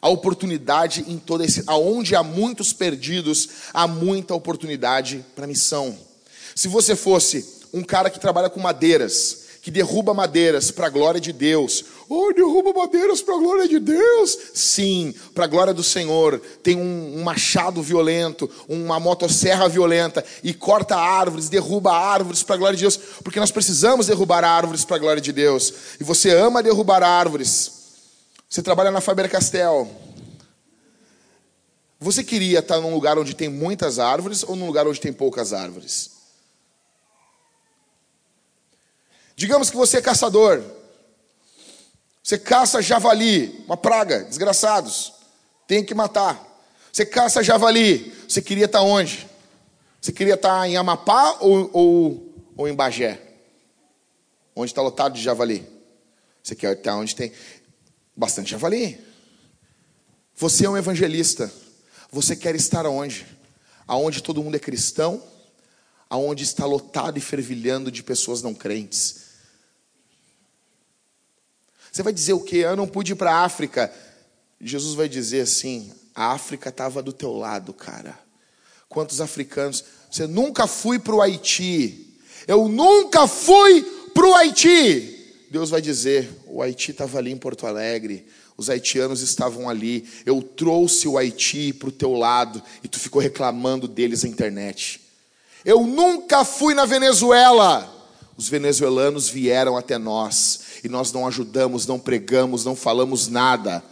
[0.00, 1.72] A oportunidade em toda esquina.
[1.72, 5.96] Aonde há muitos perdidos, há muita oportunidade para missão.
[6.54, 11.20] Se você fosse um cara que trabalha com madeiras, que derruba madeiras para a glória
[11.20, 11.84] de Deus.
[12.08, 14.38] Oh, derruba madeiras para a glória de Deus.
[14.54, 16.40] Sim, para a glória do Senhor.
[16.62, 22.58] Tem um, um, machado violento, uma motosserra violenta e corta árvores, derruba árvores para a
[22.58, 25.72] glória de Deus, porque nós precisamos derrubar árvores para a glória de Deus.
[26.00, 27.77] E você ama derrubar árvores.
[28.48, 29.88] Você trabalha na Faber-Castell.
[32.00, 35.52] Você queria estar num lugar onde tem muitas árvores ou num lugar onde tem poucas
[35.52, 36.12] árvores?
[39.36, 40.62] Digamos que você é caçador.
[42.22, 45.12] Você caça javali, uma praga, desgraçados.
[45.66, 46.44] Tem que matar.
[46.90, 48.14] Você caça javali.
[48.26, 49.28] Você queria estar onde?
[50.00, 53.20] Você queria estar em Amapá ou, ou, ou em Bagé?
[54.56, 55.68] Onde está lotado de javali?
[56.42, 57.32] Você quer estar onde tem
[58.18, 59.00] bastante javali.
[60.34, 61.52] Você é um evangelista.
[62.10, 63.24] Você quer estar onde?
[63.86, 65.22] Aonde todo mundo é cristão?
[66.10, 69.28] Aonde está lotado e fervilhando de pessoas não crentes?
[71.92, 72.56] Você vai dizer o quê?
[72.56, 73.92] Eu não pude ir para a África.
[74.60, 78.18] Jesus vai dizer assim: a África estava do teu lado, cara.
[78.88, 79.84] Quantos africanos?
[80.10, 82.18] Você nunca fui para o Haiti.
[82.48, 85.17] Eu nunca fui para o Haiti.
[85.50, 88.26] Deus vai dizer: o Haiti estava ali em Porto Alegre.
[88.56, 90.04] Os haitianos estavam ali.
[90.26, 95.00] Eu trouxe o Haiti para o teu lado e tu ficou reclamando deles na internet.
[95.64, 97.94] Eu nunca fui na Venezuela.
[98.36, 103.82] Os venezuelanos vieram até nós e nós não ajudamos, não pregamos, não falamos nada.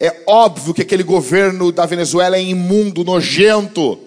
[0.00, 3.98] É óbvio que aquele governo da Venezuela é imundo, nojento.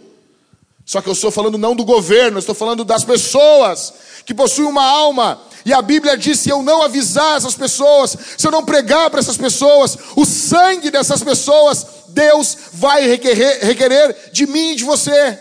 [0.85, 3.93] Só que eu estou falando não do governo, eu estou falando das pessoas
[4.23, 5.41] que possuem uma alma.
[5.65, 9.19] E a Bíblia diz: se eu não avisar essas pessoas, se eu não pregar para
[9.19, 15.39] essas pessoas, o sangue dessas pessoas, Deus vai requerer, requerer de mim e de você.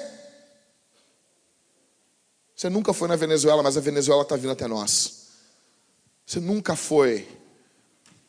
[2.56, 5.24] Você nunca foi na Venezuela, mas a Venezuela está vindo até nós.
[6.24, 7.28] Você nunca foi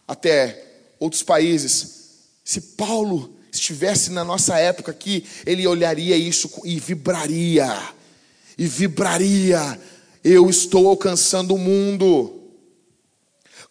[0.05, 0.63] até
[0.99, 1.95] outros países.
[2.43, 7.71] Se Paulo estivesse na nossa época aqui, ele olharia isso e vibraria.
[8.57, 9.79] E vibraria.
[10.23, 12.41] Eu estou alcançando o mundo.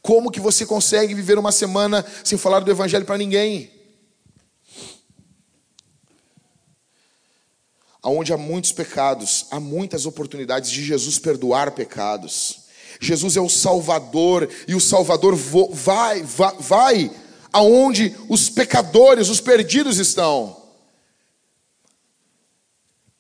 [0.03, 3.71] Como que você consegue viver uma semana sem falar do evangelho para ninguém?
[8.03, 12.65] Aonde há muitos pecados, há muitas oportunidades de Jesus perdoar pecados.
[13.01, 17.24] Jesus é o Salvador e o Salvador vai, vai, vai
[17.55, 20.61] aonde os pecadores, os perdidos estão.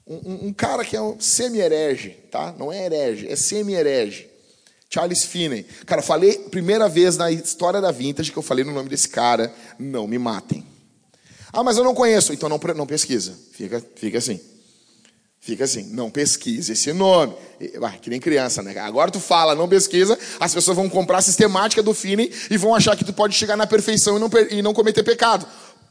[0.05, 2.53] Um, um, cara que é um semi-herege, tá?
[2.59, 4.29] Não é herege, é semi-herege.
[4.91, 5.65] Charles Finney.
[5.87, 9.55] Cara, falei primeira vez na história da Vintage que eu falei no nome desse cara.
[9.79, 10.67] Não me matem.
[11.53, 12.33] Ah, mas eu não conheço.
[12.33, 13.35] Então não, não pesquisa.
[13.53, 14.41] Fica, fica assim.
[15.45, 17.35] Fica assim, não pesquise esse nome.
[17.79, 18.79] Vai, que nem criança, né?
[18.79, 22.75] Agora tu fala, não pesquisa, as pessoas vão comprar a sistemática do Finney e vão
[22.75, 25.47] achar que tu pode chegar na perfeição e não, e não cometer pecado.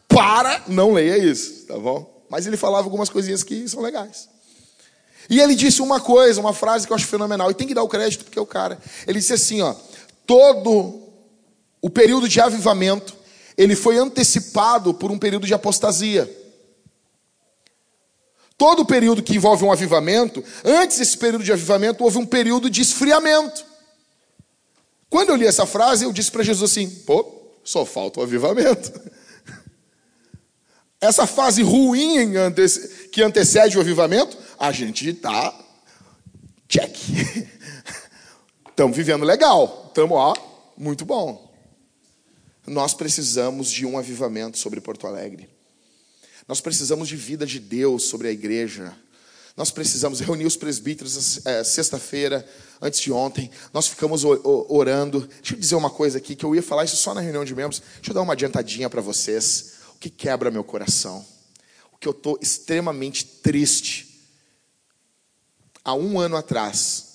[0.07, 2.25] Para, não leia isso, tá bom?
[2.31, 4.27] Mas ele falava algumas coisinhas que são legais.
[5.29, 7.83] E ele disse uma coisa, uma frase que eu acho fenomenal, e tem que dar
[7.83, 8.79] o crédito porque é o cara.
[9.05, 9.75] Ele disse assim, ó:
[10.25, 10.99] todo
[11.79, 13.15] o período de avivamento,
[13.55, 16.42] ele foi antecipado por um período de apostasia.
[18.63, 22.81] Todo período que envolve um avivamento, antes desse período de avivamento, houve um período de
[22.81, 23.65] esfriamento.
[25.09, 28.89] Quando eu li essa frase, eu disse para Jesus assim: pô, só falta o avivamento.
[31.01, 32.31] Essa fase ruim
[33.11, 35.53] que antecede o avivamento, a gente está
[36.69, 36.95] check.
[38.69, 40.33] Estamos vivendo legal, estamos, ó,
[40.77, 41.53] muito bom.
[42.65, 45.52] Nós precisamos de um avivamento sobre Porto Alegre.
[46.47, 48.95] Nós precisamos de vida de Deus sobre a igreja.
[49.55, 52.47] Nós precisamos reunir os presbíteros é, sexta-feira,
[52.81, 53.49] antes de ontem.
[53.71, 55.27] Nós ficamos orando.
[55.41, 57.55] Deixa eu dizer uma coisa aqui, que eu ia falar isso só na reunião de
[57.55, 57.81] membros.
[57.95, 59.73] Deixa eu dar uma adiantadinha para vocês.
[59.95, 61.25] O que quebra meu coração?
[61.93, 64.13] O que eu estou extremamente triste
[65.83, 67.13] há um ano atrás,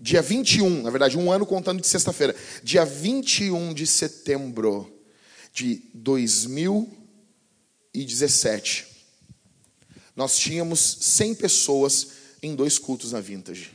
[0.00, 4.92] dia 21, na verdade, um ano contando de sexta-feira, dia 21 de setembro
[5.52, 5.82] de
[7.94, 8.86] 2017,
[10.16, 12.08] nós tínhamos 100 pessoas
[12.42, 13.70] em dois cultos na Vintage.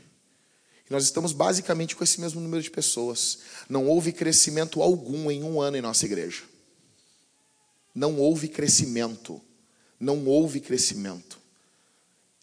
[0.89, 3.39] E nós estamos basicamente com esse mesmo número de pessoas.
[3.70, 6.43] Não houve crescimento algum em um ano em nossa igreja.
[7.95, 9.41] Não houve crescimento.
[9.99, 11.39] Não houve crescimento.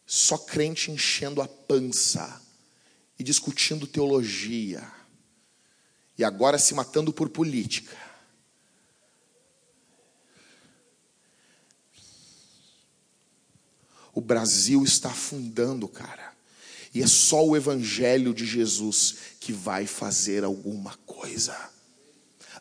[0.07, 2.41] Só crente enchendo a pança
[3.19, 4.87] e discutindo teologia.
[6.17, 7.97] E agora se matando por política.
[14.17, 16.33] O Brasil está afundando, cara.
[16.95, 21.55] E é só o Evangelho de Jesus que vai fazer alguma coisa.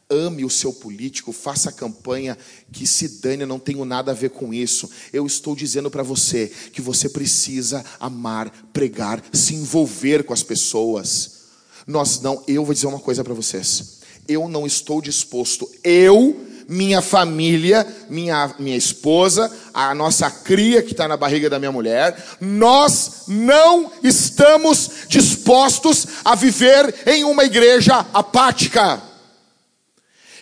[0.09, 2.37] Ame o seu político, faça campanha
[2.73, 4.89] que se dane, eu não tenho nada a ver com isso.
[5.13, 11.45] Eu estou dizendo para você que você precisa amar, pregar, se envolver com as pessoas.
[11.87, 14.01] Nós não, eu vou dizer uma coisa para vocês.
[14.27, 21.07] Eu não estou disposto, eu, minha família, minha, minha esposa, a nossa cria que está
[21.07, 29.01] na barriga da minha mulher, nós não estamos dispostos a viver em uma igreja apática.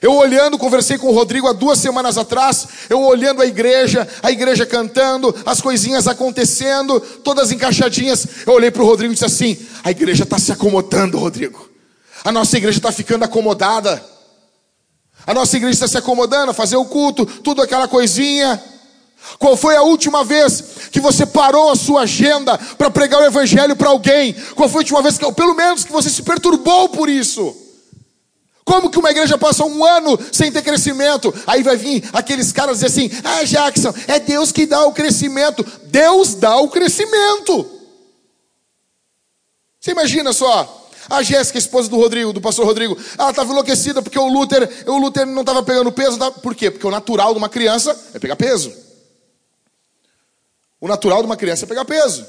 [0.03, 4.29] Eu olhando, conversei com o Rodrigo há duas semanas atrás, eu olhando a igreja, a
[4.29, 8.27] igreja cantando, as coisinhas acontecendo, todas encaixadinhas.
[8.45, 11.69] Eu olhei para o Rodrigo e disse assim: a igreja está se acomodando, Rodrigo.
[12.21, 14.12] A nossa igreja está ficando acomodada.
[15.25, 18.61] A nossa igreja está se acomodando a fazer o culto, tudo aquela coisinha.
[19.39, 23.75] Qual foi a última vez que você parou a sua agenda para pregar o evangelho
[23.75, 24.33] para alguém?
[24.55, 27.55] Qual foi a última vez que, pelo menos, que você se perturbou por isso?
[28.65, 31.33] Como que uma igreja passa um ano sem ter crescimento?
[31.45, 35.65] Aí vai vir aqueles caras dizer assim: Ah, Jackson, é Deus que dá o crescimento.
[35.85, 37.69] Deus dá o crescimento.
[39.79, 44.17] Você imagina só, a Jéssica, esposa do Rodrigo, do pastor Rodrigo, ela estava enlouquecida porque
[44.17, 46.17] o Luther, o Luther não estava pegando peso.
[46.41, 46.71] Por quê?
[46.71, 48.73] Porque o natural de uma criança é pegar peso.
[50.79, 52.25] O natural de uma criança é pegar peso.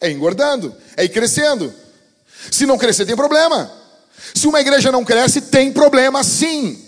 [0.00, 1.72] É engordando, é ir crescendo.
[2.50, 3.70] Se não crescer, tem problema.
[4.34, 6.82] Se uma igreja não cresce, tem problema sim.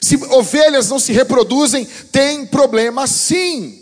[0.00, 3.80] Se ovelhas não se reproduzem, tem problema sim.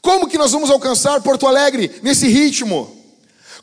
[0.00, 3.01] Como que nós vamos alcançar Porto Alegre nesse ritmo?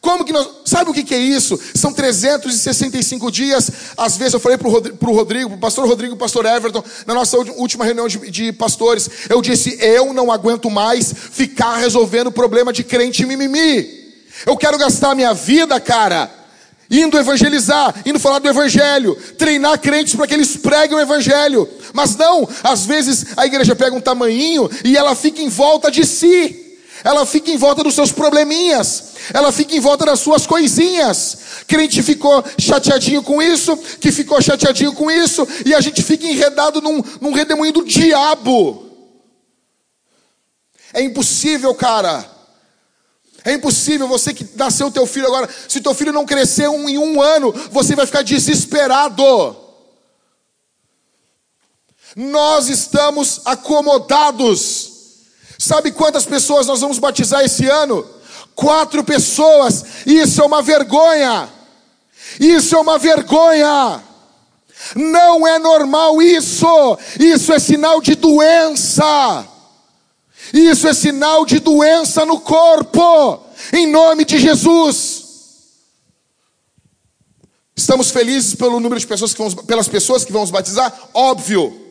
[0.02, 0.48] Como que nós.
[0.66, 1.60] Sabe o que, que é isso?
[1.76, 3.70] São 365 dias.
[3.98, 4.72] Às vezes eu falei para o
[5.14, 8.52] Rodrigo, para o pastor Rodrigo e o pastor Everton, na nossa última reunião de, de,
[8.54, 14.00] pastores, eu disse: eu não aguento mais ficar resolvendo problema de crente mimimi.
[14.46, 16.32] Eu quero gastar minha vida, cara,
[16.90, 21.68] indo evangelizar, indo falar do evangelho, treinar crentes para que eles preguem o evangelho.
[21.94, 26.06] Mas não, às vezes a igreja pega um tamanhinho e ela fica em volta de
[26.06, 26.69] si.
[27.04, 31.38] Ela fica em volta dos seus probleminhas, ela fica em volta das suas coisinhas.
[31.68, 36.82] Crente ficou chateadinho com isso, que ficou chateadinho com isso, e a gente fica enredado
[36.82, 38.86] num, num redemoinho do diabo.
[40.94, 42.26] É impossível, cara
[43.46, 46.98] É impossível você que nasceu teu filho agora, se teu filho não crescer um, em
[46.98, 49.56] um ano, você vai ficar desesperado.
[52.16, 54.89] Nós estamos acomodados.
[55.60, 58.08] Sabe quantas pessoas nós vamos batizar esse ano?
[58.56, 59.84] Quatro pessoas.
[60.06, 61.50] Isso é uma vergonha.
[62.40, 64.02] Isso é uma vergonha.
[64.96, 66.98] Não é normal isso.
[67.20, 69.46] Isso é sinal de doença.
[70.54, 73.44] Isso é sinal de doença no corpo.
[73.74, 75.26] Em nome de Jesus.
[77.76, 80.98] Estamos felizes pelo número de pessoas que vamos, pelas pessoas que vamos batizar?
[81.14, 81.89] Óbvio.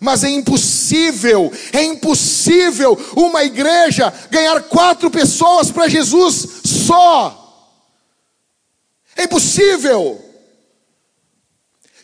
[0.00, 7.42] Mas é impossível, é impossível uma igreja ganhar quatro pessoas para Jesus só.
[9.16, 10.22] É impossível.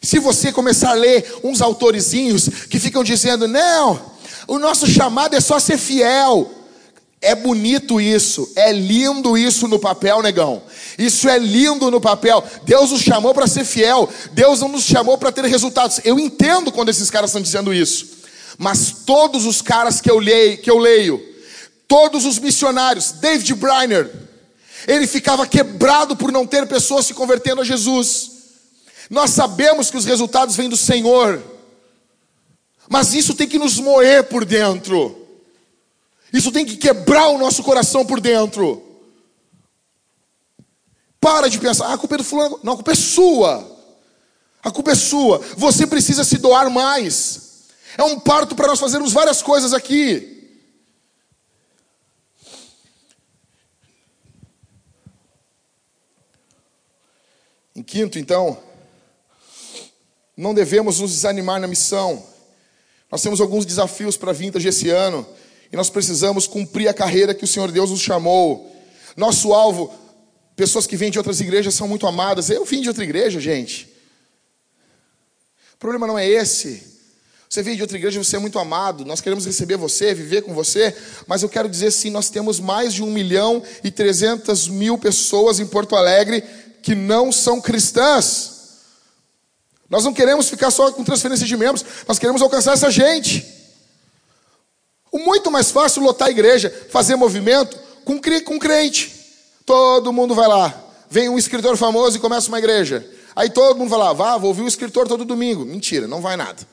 [0.00, 4.12] Se você começar a ler uns autorizinhos que ficam dizendo, não,
[4.48, 6.61] o nosso chamado é só ser fiel.
[7.24, 10.60] É bonito isso, é lindo isso no papel, negão.
[10.98, 12.44] Isso é lindo no papel.
[12.64, 14.08] Deus nos chamou para ser fiel.
[14.32, 16.00] Deus não nos chamou para ter resultados.
[16.04, 18.08] Eu entendo quando esses caras estão dizendo isso.
[18.58, 21.24] Mas todos os caras que eu leio, que eu leio,
[21.86, 24.10] todos os missionários, David Briner,
[24.88, 28.30] ele ficava quebrado por não ter pessoas se convertendo a Jesus.
[29.08, 31.40] Nós sabemos que os resultados vêm do Senhor,
[32.88, 35.21] mas isso tem que nos moer por dentro,
[36.32, 38.82] isso tem que quebrar o nosso coração por dentro.
[41.20, 42.58] Para de pensar, ah, a culpa é do fulano.
[42.62, 43.70] Não, a culpa é sua.
[44.62, 45.38] A culpa é sua.
[45.56, 47.68] Você precisa se doar mais.
[47.98, 50.30] É um parto para nós fazermos várias coisas aqui.
[57.76, 58.58] Em quinto, então,
[60.36, 62.26] não devemos nos desanimar na missão.
[63.10, 65.26] Nós temos alguns desafios para a vintage esse ano
[65.72, 68.70] e nós precisamos cumprir a carreira que o Senhor Deus nos chamou.
[69.16, 69.92] Nosso alvo,
[70.54, 72.50] pessoas que vêm de outras igrejas são muito amadas.
[72.50, 73.88] Eu vim de outra igreja, gente.
[75.72, 76.92] O problema não é esse.
[77.48, 79.04] Você vem de outra igreja, você é muito amado.
[79.04, 80.94] Nós queremos receber você, viver com você.
[81.26, 85.58] Mas eu quero dizer sim, nós temos mais de um milhão e trezentas mil pessoas
[85.58, 86.44] em Porto Alegre
[86.82, 88.52] que não são cristãs.
[89.88, 93.51] Nós não queremos ficar só com transferência de membros, nós queremos alcançar essa gente.
[95.12, 99.12] Muito mais fácil lotar a igreja, fazer movimento com, com crente.
[99.66, 100.74] Todo mundo vai lá.
[101.10, 103.06] Vem um escritor famoso e começa uma igreja.
[103.36, 105.64] Aí todo mundo vai lá, vá, vou ouvir o escritor todo domingo.
[105.64, 106.66] Mentira, não vai nada.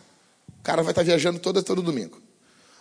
[0.60, 2.18] O cara vai estar viajando todo, todo domingo.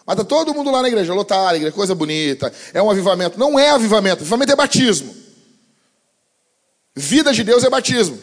[0.06, 3.38] Mas está todo mundo lá na igreja, lotar a igreja, coisa bonita, é um avivamento.
[3.38, 5.14] Não é avivamento, avivamento é batismo.
[6.96, 8.18] Vida de Deus é batismo.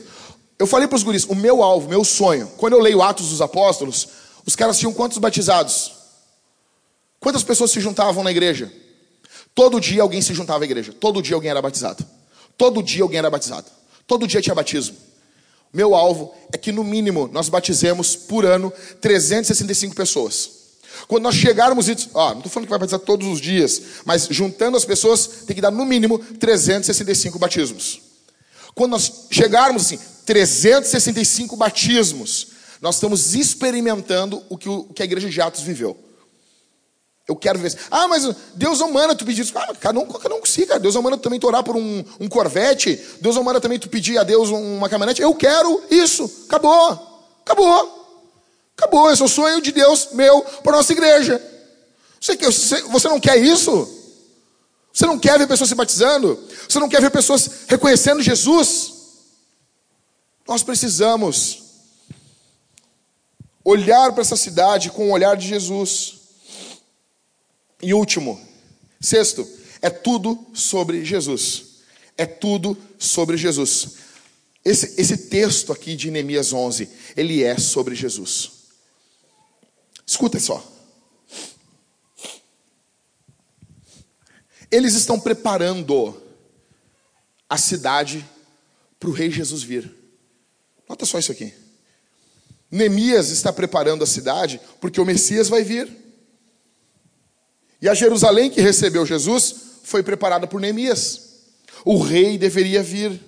[0.58, 3.42] Eu falei para os guris, o meu alvo, meu sonho, quando eu leio Atos dos
[3.42, 4.08] Apóstolos,
[4.46, 5.95] os caras tinham quantos batizados?
[7.26, 8.72] Quantas pessoas se juntavam na igreja?
[9.56, 12.06] Todo dia alguém se juntava à igreja, todo dia alguém era batizado.
[12.56, 13.66] Todo dia alguém era batizado.
[14.06, 14.96] Todo dia tinha batismo.
[15.74, 18.72] Meu alvo é que, no mínimo, nós batizemos por ano
[19.02, 20.52] 365 pessoas.
[21.08, 24.78] Quando nós chegarmos, ó, não estou falando que vai batizar todos os dias, mas juntando
[24.78, 28.02] as pessoas, tem que dar no mínimo 365 batismos.
[28.76, 32.50] Quando nós chegarmos assim, 365 batismos,
[32.80, 36.05] nós estamos experimentando o que, o que a igreja de Atos viveu.
[37.28, 37.76] Eu quero ver.
[37.90, 38.24] Ah, mas
[38.54, 39.58] Deus não manda tu pedir isso.
[39.58, 40.80] Ah, cada um, cada um consiga.
[40.80, 43.02] Deus não manda também tu orar por um, um corvette.
[43.20, 45.22] Deus não manda também tu pedir a Deus uma caminhonete.
[45.22, 46.30] Eu quero isso.
[46.48, 47.26] Acabou.
[47.44, 48.06] Acabou.
[48.78, 49.12] Acabou.
[49.12, 51.42] Esse é o sonho de Deus meu para nossa igreja.
[52.22, 53.90] Você, você não quer isso?
[54.94, 56.40] Você não quer ver pessoas se batizando?
[56.70, 58.94] Você não quer ver pessoas reconhecendo Jesus?
[60.48, 61.64] Nós precisamos
[63.64, 66.15] olhar para essa cidade com o olhar de Jesus.
[67.86, 68.42] E último,
[69.00, 69.48] sexto,
[69.80, 71.84] é tudo sobre Jesus.
[72.18, 73.98] É tudo sobre Jesus.
[74.66, 78.54] Esse, esse texto aqui de Neemias 11, ele é sobre Jesus.
[80.04, 80.68] Escuta só.
[84.72, 86.20] Eles estão preparando
[87.48, 88.28] a cidade
[89.00, 89.96] para o rei Jesus vir.
[90.90, 91.54] Nota só isso aqui.
[92.72, 96.05] Neemias está preparando a cidade porque o Messias vai vir.
[97.86, 101.22] E a Jerusalém que recebeu Jesus foi preparada por Neemias.
[101.86, 103.22] O rei deveria vir.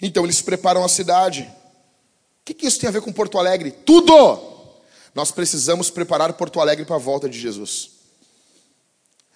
[0.00, 1.42] Então eles preparam a cidade.
[1.42, 3.72] O que, que isso tem a ver com Porto Alegre?
[3.72, 4.14] Tudo!
[5.12, 7.90] Nós precisamos preparar Porto Alegre para a volta de Jesus.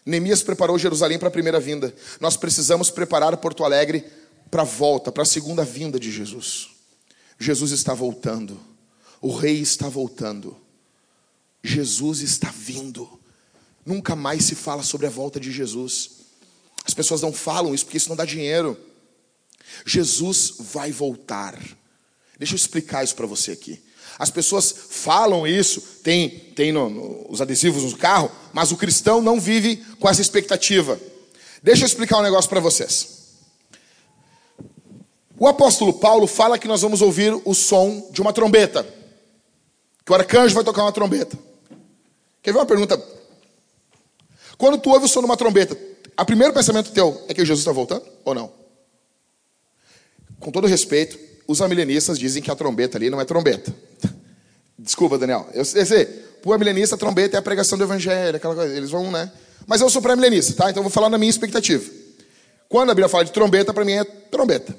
[0.07, 1.93] Neemias preparou Jerusalém para a primeira vinda.
[2.21, 4.05] Nós precisamos preparar Porto Alegre
[4.53, 6.69] para a volta, para a segunda vinda de Jesus.
[7.41, 8.57] Jesus está voltando.
[9.21, 10.57] O rei está voltando.
[11.61, 13.18] Jesus está vindo.
[13.89, 16.11] Nunca mais se fala sobre a volta de Jesus.
[16.85, 18.79] As pessoas não falam isso porque isso não dá dinheiro.
[19.87, 21.59] Jesus vai voltar.
[22.39, 23.83] Deixa eu explicar isso para você aqui.
[24.19, 29.23] As pessoas falam isso, tem, tem no, no, os adesivos no carro, mas o cristão
[29.23, 31.01] não vive com essa expectativa.
[31.63, 33.39] Deixa eu explicar um negócio para vocês.
[35.39, 38.87] O apóstolo Paulo fala que nós vamos ouvir o som de uma trombeta.
[40.05, 41.39] Que o arcanjo vai tocar uma trombeta.
[42.43, 43.17] Quer ver uma pergunta?
[44.59, 45.79] Quando tu ouve o som de uma trombeta,
[46.21, 48.53] o primeiro pensamento teu é que Jesus está voltando ou não?
[50.41, 53.73] Com todo respeito, os amilenistas dizem que a trombeta ali não é trombeta.
[54.79, 55.49] Desculpa, Daniel.
[55.55, 58.77] Eu, sei, para o amilenista, a trombeta é a pregação do evangelho, aquela coisa.
[58.77, 59.31] Eles vão, né?
[59.67, 60.71] Mas eu sou pré-milenista, tá?
[60.71, 61.91] Então eu vou falar na minha expectativa.
[62.69, 64.77] Quando a Bíblia fala de trombeta, para mim é trombeta.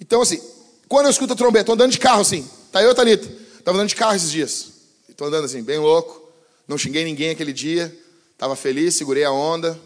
[0.00, 0.40] Então, assim,
[0.88, 3.26] quando eu escuto a trombeta, estou andando de carro assim, tá eu, Thalita,
[3.58, 4.72] estava andando de carro esses dias.
[5.08, 6.30] Estou andando assim, bem louco,
[6.66, 7.94] não xinguei ninguém aquele dia,
[8.34, 9.78] estava feliz, segurei a onda.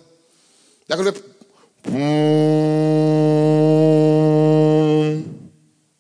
[0.88, 1.38] Daí quando eu...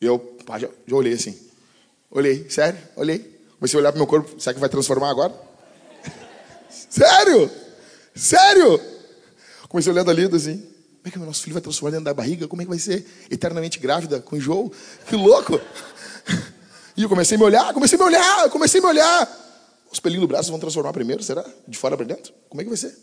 [0.00, 1.38] E eu pá, já, já olhei assim.
[2.10, 3.18] Olhei, sério, olhei.
[3.58, 5.34] Comecei a olhar para meu corpo, será que vai transformar agora?
[6.68, 7.50] sério?
[8.14, 8.80] Sério?
[9.68, 10.58] Comecei a olhar dali assim.
[10.58, 12.48] Como é que o nosso filho vai transformar dentro da barriga?
[12.48, 13.06] Como é que vai ser?
[13.30, 14.72] Eternamente grávida, com enjoo?
[15.08, 15.60] Que louco!
[16.96, 19.47] E eu comecei a me olhar, comecei a me olhar, comecei a me olhar.
[19.90, 21.44] Os pelinhos do braço vão transformar primeiro, será?
[21.66, 22.32] De fora para dentro?
[22.48, 22.94] Como é que vai ser?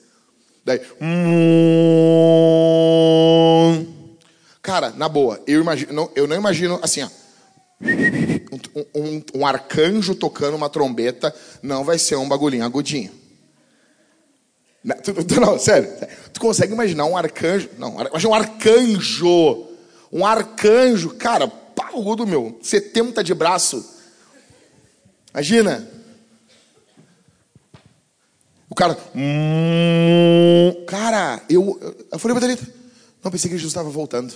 [0.64, 0.82] Daí.
[1.02, 1.46] Hum,
[4.62, 7.10] cara, na boa, eu, imagino, não, eu não imagino assim, ó.
[7.82, 13.12] Um, um, um, arcanjo tocando uma trombeta não vai ser um bagulhinho agudinho.
[14.84, 15.90] Não, tu, tu, não, sério.
[16.34, 17.70] Tu consegue imaginar um arcanjo?
[17.78, 19.68] Não, imagina um arcanjo.
[20.12, 22.58] Um arcanjo, cara, parrudo, meu.
[22.62, 23.86] 70 de braço.
[25.34, 25.95] Imagina.
[28.70, 28.98] O cara.
[29.16, 31.80] Hum, cara, eu,
[32.12, 32.48] eu falei pra.
[33.24, 34.34] Não, pensei que Jesus estava voltando.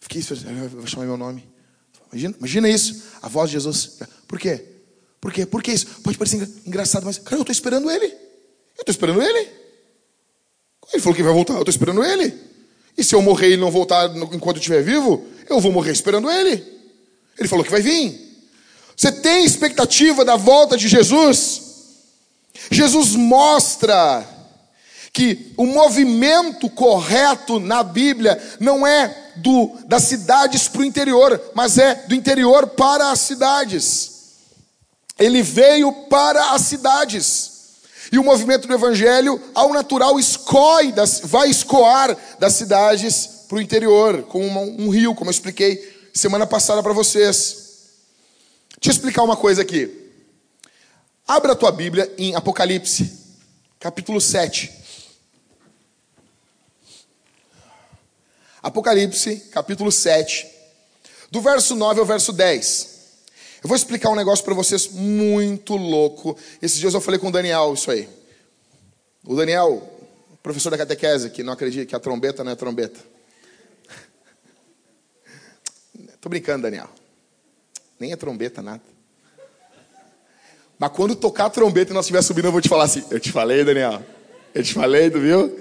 [0.00, 0.22] Fiquei,
[0.70, 1.46] vou chamar meu nome.
[2.12, 3.02] Imagina, imagina isso.
[3.22, 3.98] A voz de Jesus.
[4.28, 4.64] Por quê?
[5.20, 5.46] Por quê?
[5.46, 5.86] Por que isso?
[6.02, 8.06] Pode parecer engraçado, mas, cara, eu estou esperando ele.
[8.06, 9.48] Eu estou esperando ele.
[10.92, 12.34] Ele falou que vai voltar, eu estou esperando ele.
[12.96, 16.30] E se eu morrer e não voltar enquanto eu estiver vivo, eu vou morrer esperando
[16.30, 16.62] ele.
[17.38, 18.20] Ele falou que vai vir.
[18.96, 21.63] Você tem expectativa da volta de Jesus?
[22.70, 24.26] Jesus mostra
[25.12, 31.78] que o movimento correto na Bíblia não é do, das cidades para o interior, mas
[31.78, 34.10] é do interior para as cidades.
[35.16, 37.52] Ele veio para as cidades.
[38.10, 43.60] E o movimento do evangelho, ao natural, escoe das, vai escoar das cidades para o
[43.60, 47.56] interior, como um, um rio, como eu expliquei semana passada para vocês.
[48.80, 50.03] Deixa eu explicar uma coisa aqui.
[51.26, 53.10] Abra a tua Bíblia em Apocalipse,
[53.80, 54.70] capítulo 7.
[58.62, 60.46] Apocalipse, capítulo 7,
[61.30, 62.90] do verso 9 ao verso 10.
[63.62, 66.36] Eu vou explicar um negócio para vocês muito louco.
[66.60, 68.06] Esses dias eu falei com o Daniel isso aí.
[69.24, 69.82] O Daniel,
[70.42, 73.00] professor da catequese, que não acredita que a trombeta não é trombeta.
[76.20, 76.90] Tô brincando, Daniel.
[77.98, 78.93] Nem é trombeta, nada.
[80.78, 83.20] Mas quando tocar a trombeta e nós estiver subindo, eu vou te falar assim: Eu
[83.20, 84.02] te falei, Daniel.
[84.54, 85.58] Eu te falei, tu viu?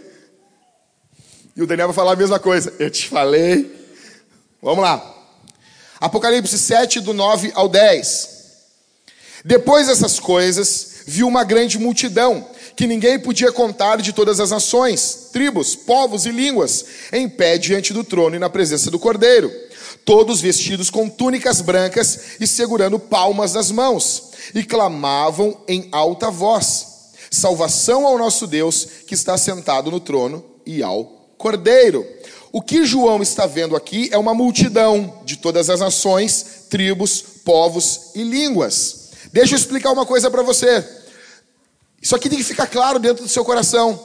[1.55, 2.74] E o Daniel vai falar a mesma coisa.
[2.80, 3.72] Eu te falei.
[4.61, 5.14] Vamos lá.
[5.99, 8.30] Apocalipse 7, do 9 ao 10.
[9.45, 15.30] Depois dessas coisas, viu uma grande multidão, que ninguém podia contar de todas as nações,
[15.34, 19.51] tribos, povos e línguas, em pé diante do trono e na presença do Cordeiro,
[20.06, 26.88] todos vestidos com túnicas brancas e segurando palmas nas mãos, e clamavam em alta voz:
[27.32, 31.06] Salvação ao nosso Deus que está sentado no trono e ao
[31.38, 32.06] Cordeiro.
[32.51, 38.12] O que João está vendo aqui é uma multidão de todas as nações, tribos, povos
[38.14, 39.10] e línguas.
[39.32, 40.88] Deixa eu explicar uma coisa para você.
[41.99, 43.99] Isso aqui tem que ficar claro dentro do seu coração.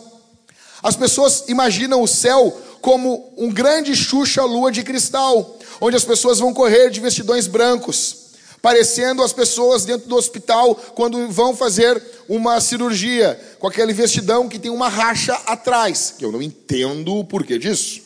[0.83, 6.39] As pessoas imaginam o céu como um grande Xuxa lua de cristal, onde as pessoas
[6.39, 8.29] vão correr de vestidões brancos,
[8.61, 14.59] parecendo as pessoas dentro do hospital quando vão fazer uma cirurgia, com aquele vestidão que
[14.59, 18.03] tem uma racha atrás, que eu não entendo o porquê disso.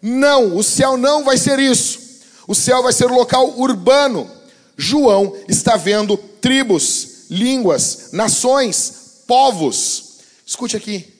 [0.00, 1.98] Não, o céu não vai ser isso.
[2.46, 4.30] O céu vai ser um local urbano.
[4.76, 10.18] João está vendo tribos, línguas, nações, povos.
[10.46, 11.12] Escute aqui.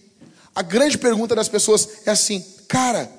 [0.55, 3.11] A grande pergunta das pessoas é assim: cara,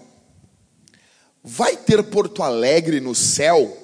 [1.46, 3.78] vai ter Porto Alegre no céu?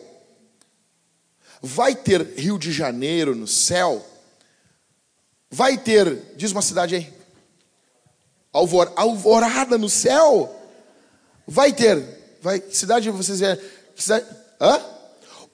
[1.62, 4.03] Vai ter Rio de Janeiro no céu?
[5.49, 7.14] Vai ter, diz uma cidade aí.
[8.51, 10.53] Alvor, alvorada no céu.
[11.47, 12.38] Vai ter.
[12.41, 13.62] Vai, que cidade vocês vieram?
[13.95, 14.26] Cidade,
[14.59, 14.82] hã?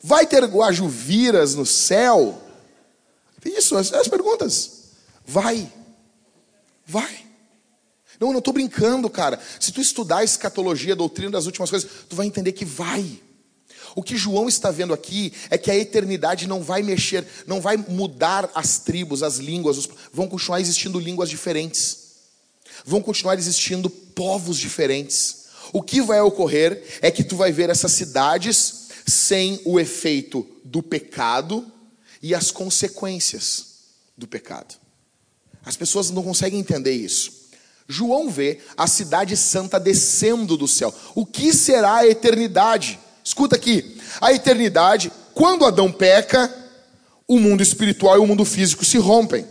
[0.01, 2.41] Vai ter guajuviras no céu?
[3.43, 4.91] Isso, as, as perguntas.
[5.25, 5.69] Vai.
[6.85, 7.26] Vai.
[8.19, 9.39] Não, eu não estou brincando, cara.
[9.59, 13.19] Se tu estudar a escatologia, a doutrina das últimas coisas, tu vai entender que vai.
[13.95, 17.77] O que João está vendo aqui é que a eternidade não vai mexer, não vai
[17.77, 21.97] mudar as tribos, as línguas, os, vão continuar existindo línguas diferentes,
[22.85, 25.47] vão continuar existindo povos diferentes.
[25.73, 30.83] O que vai ocorrer é que tu vai ver essas cidades sem o efeito do
[30.83, 31.65] pecado
[32.21, 33.77] e as consequências
[34.17, 34.75] do pecado.
[35.65, 37.36] As pessoas não conseguem entender isso.
[37.87, 40.93] João vê a cidade santa descendo do céu.
[41.15, 42.99] O que será a eternidade?
[43.23, 46.53] Escuta aqui: a eternidade, quando Adão peca,
[47.27, 49.45] o mundo espiritual e o mundo físico se rompem.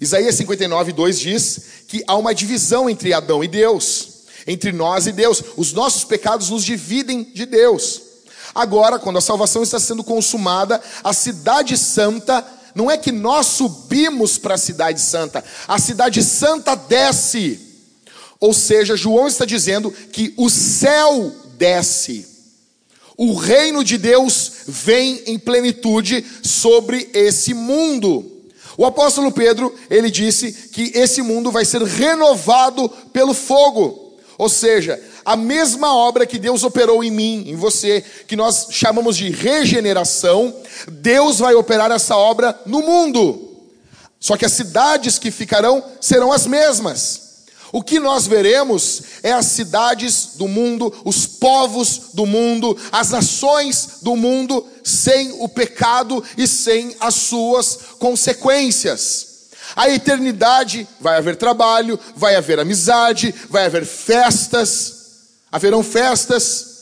[0.00, 5.12] Isaías 59, 2 diz que há uma divisão entre Adão e Deus, entre nós e
[5.12, 5.42] Deus.
[5.56, 8.02] Os nossos pecados nos dividem de Deus.
[8.54, 12.44] Agora, quando a salvação está sendo consumada, a cidade santa,
[12.76, 17.58] não é que nós subimos para a cidade santa, a cidade santa desce.
[18.38, 22.28] Ou seja, João está dizendo que o céu desce.
[23.16, 28.30] O reino de Deus vem em plenitude sobre esse mundo.
[28.76, 34.18] O apóstolo Pedro, ele disse que esse mundo vai ser renovado pelo fogo.
[34.36, 39.16] Ou seja, a mesma obra que Deus operou em mim, em você, que nós chamamos
[39.16, 40.54] de regeneração,
[40.86, 43.56] Deus vai operar essa obra no mundo.
[44.20, 47.22] Só que as cidades que ficarão serão as mesmas.
[47.72, 53.98] O que nós veremos é as cidades do mundo, os povos do mundo, as nações
[54.02, 59.26] do mundo sem o pecado e sem as suas consequências.
[59.74, 64.95] A eternidade vai haver trabalho, vai haver amizade, vai haver festas,
[65.50, 66.74] haverão festas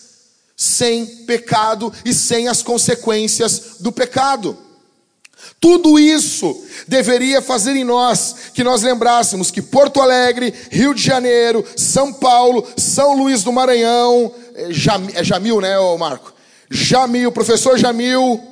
[0.57, 4.57] sem pecado e sem as consequências do pecado.
[5.61, 11.65] Tudo isso deveria fazer em nós que nós lembrássemos que Porto Alegre, Rio de Janeiro,
[11.77, 14.69] São Paulo, São Luís do Maranhão, é,
[15.15, 16.33] é Jamil, né, Marco?
[16.71, 18.43] Jamil, professor Jamil,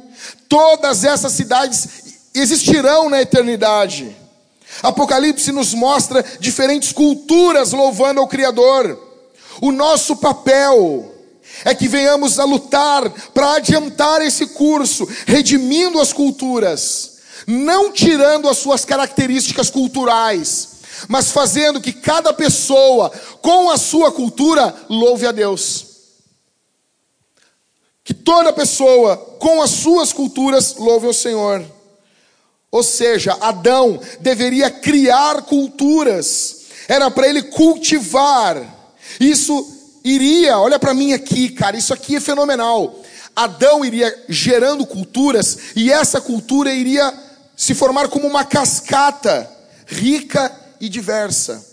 [0.49, 1.89] todas essas cidades
[2.35, 4.17] existirão na eternidade.
[4.83, 9.12] Apocalipse nos mostra diferentes culturas louvando ao Criador.
[9.61, 11.13] O nosso papel
[11.65, 18.59] é que venhamos a lutar para adiantar esse curso, redimindo as culturas, não tirando as
[18.59, 20.69] suas características culturais,
[21.09, 25.87] mas fazendo que cada pessoa, com a sua cultura, louve a Deus.
[28.05, 31.65] Que toda pessoa, com as suas culturas, louve o Senhor.
[32.71, 38.82] Ou seja, Adão deveria criar culturas, era para ele cultivar.
[39.21, 43.01] Isso iria, olha para mim aqui, cara, isso aqui é fenomenal.
[43.35, 47.13] Adão iria gerando culturas e essa cultura iria
[47.57, 49.51] se formar como uma cascata
[49.87, 51.65] rica e diversa.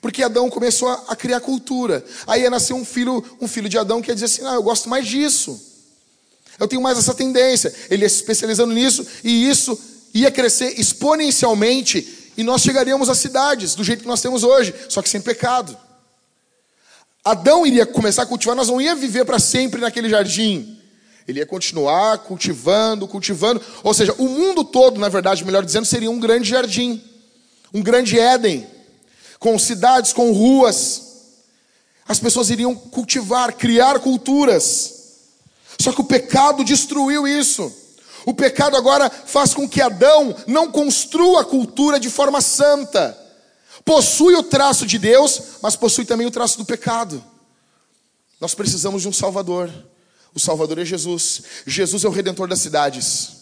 [0.00, 2.04] Porque Adão começou a, criar cultura.
[2.26, 4.62] Aí ia nascer um filho, um filho de Adão que ia dizer assim: "Ah, eu
[4.62, 5.60] gosto mais disso.
[6.58, 7.74] Eu tenho mais essa tendência".
[7.90, 9.78] Ele ia se especializando nisso e isso
[10.14, 15.02] ia crescer exponencialmente e nós chegaríamos às cidades do jeito que nós temos hoje, só
[15.02, 15.76] que sem pecado.
[17.24, 20.78] Adão iria começar a cultivar, nós não ia viver para sempre naquele jardim.
[21.28, 23.60] Ele ia continuar cultivando, cultivando.
[23.82, 27.02] Ou seja, o mundo todo, na verdade, melhor dizendo, seria um grande jardim,
[27.72, 28.66] um grande Éden,
[29.38, 31.02] com cidades, com ruas.
[32.08, 34.94] As pessoas iriam cultivar, criar culturas.
[35.78, 37.72] Só que o pecado destruiu isso.
[38.26, 43.16] O pecado agora faz com que Adão não construa a cultura de forma santa.
[43.84, 47.22] Possui o traço de Deus, mas possui também o traço do pecado.
[48.40, 49.70] Nós precisamos de um Salvador.
[50.34, 51.42] O Salvador é Jesus.
[51.66, 53.40] Jesus é o redentor das cidades.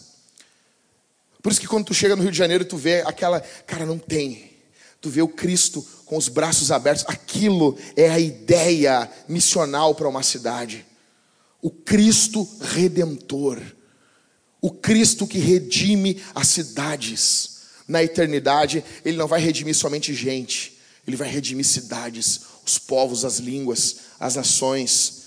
[1.41, 3.97] Por isso que quando tu chega no Rio de Janeiro, tu vê aquela, cara, não
[3.97, 4.51] tem.
[4.99, 7.05] Tu vê o Cristo com os braços abertos.
[7.07, 10.85] Aquilo é a ideia missional para uma cidade.
[11.61, 13.61] O Cristo redentor.
[14.61, 17.48] O Cristo que redime as cidades
[17.89, 23.39] na eternidade, Ele não vai redimir somente gente, Ele vai redimir cidades, os povos, as
[23.39, 25.19] línguas, as nações.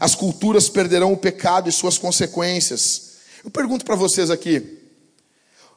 [0.00, 3.12] As culturas perderão o pecado e suas consequências.
[3.44, 4.78] Eu pergunto para vocês aqui: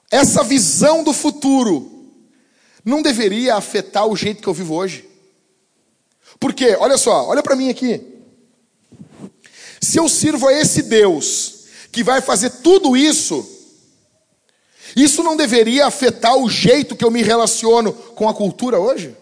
[0.10, 2.10] essa visão do futuro
[2.84, 5.08] não deveria afetar o jeito que eu vivo hoje?
[6.39, 8.02] Porque, olha só, olha para mim aqui.
[9.80, 13.61] Se eu sirvo a esse Deus que vai fazer tudo isso,
[14.96, 19.16] Isso não deveria afetar o jeito que eu me relaciono com a cultura hoje?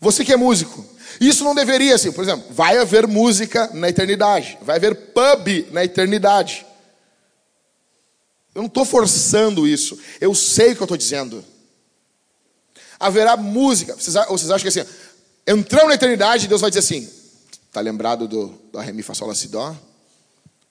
[0.00, 0.84] Você que é músico,
[1.20, 5.84] isso não deveria, assim, por exemplo, vai haver música na eternidade, vai haver pub na
[5.84, 6.66] eternidade.
[8.54, 11.44] Eu não estou forçando isso, eu sei o que eu estou dizendo.
[12.98, 14.88] Haverá música, vocês, ou vocês acham que assim,
[15.46, 17.08] entramos na eternidade, Deus vai dizer assim:
[17.72, 19.74] tá lembrado do, do Ré, Mi, Fá, Sol, Lá, Si, Dó?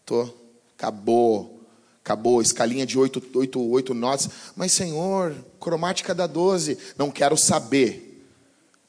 [0.06, 0.30] Tô,
[0.78, 1.61] acabou,
[2.04, 4.30] acabou, escalinha de oito, oito, oito notas.
[4.56, 8.26] Mas, Senhor, cromática da doze, não quero saber.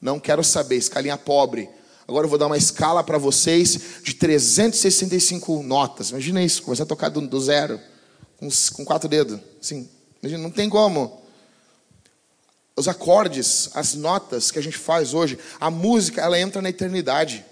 [0.01, 1.69] Não quero saber, escalinha pobre.
[2.05, 6.09] Agora eu vou dar uma escala para vocês de 365 notas.
[6.09, 7.79] Imagina isso, começar a tocar do, do zero,
[8.37, 9.39] com, com, quatro dedos.
[9.61, 9.89] Assim,
[10.21, 11.21] imagina, não tem como.
[12.75, 17.45] Os acordes, as notas que a gente faz hoje, a música, ela entra na eternidade.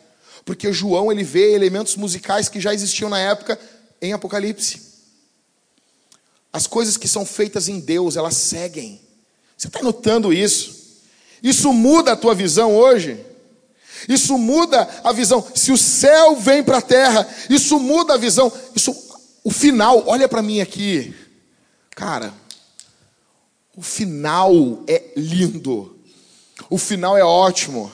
[0.43, 3.57] Porque João ele vê elementos musicais que já existiam na época
[4.01, 4.90] em Apocalipse.
[6.53, 9.01] As coisas que são feitas em Deus, elas seguem.
[9.57, 10.81] Você está notando isso?
[11.41, 13.19] Isso muda a tua visão hoje.
[14.07, 15.45] Isso muda a visão.
[15.55, 18.51] Se o céu vem para a terra, isso muda a visão.
[18.75, 18.95] Isso,
[19.43, 21.13] o final, olha para mim aqui,
[21.91, 22.33] cara.
[23.75, 25.95] O final é lindo.
[26.69, 27.91] O final é ótimo.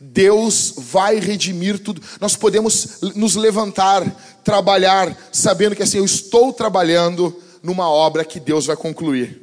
[0.00, 2.02] Deus vai redimir tudo.
[2.20, 4.04] Nós podemos nos levantar,
[4.44, 7.36] trabalhar, sabendo que assim eu estou trabalhando
[7.68, 9.42] numa obra que Deus vai concluir.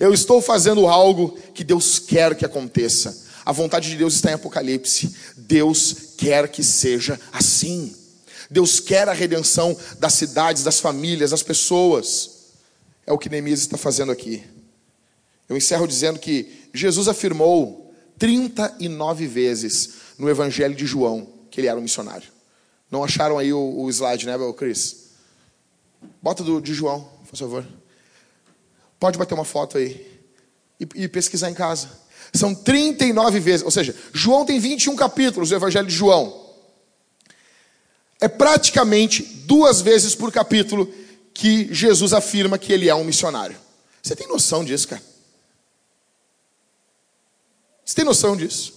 [0.00, 3.24] Eu estou fazendo algo que Deus quer que aconteça.
[3.44, 5.14] A vontade de Deus está em Apocalipse.
[5.36, 7.94] Deus quer que seja assim.
[8.50, 12.30] Deus quer a redenção das cidades, das famílias, das pessoas.
[13.06, 14.42] É o que Neemias está fazendo aqui.
[15.48, 21.78] Eu encerro dizendo que Jesus afirmou 39 vezes no Evangelho de João que ele era
[21.78, 22.28] um missionário.
[22.90, 25.03] Não acharam aí o, o slide, né, Chris?
[26.22, 27.66] Bota do, de João, por favor.
[28.98, 30.06] Pode bater uma foto aí
[30.80, 31.88] e, e pesquisar em casa.
[32.32, 36.42] São 39 vezes, ou seja, João tem 21 capítulos, o Evangelho de João.
[38.20, 40.92] É praticamente duas vezes por capítulo
[41.32, 43.56] que Jesus afirma que ele é um missionário.
[44.02, 45.02] Você tem noção disso, cara?
[47.84, 48.72] Você tem noção disso?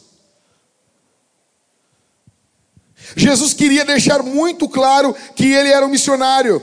[3.16, 6.62] Jesus queria deixar muito claro que ele era um missionário.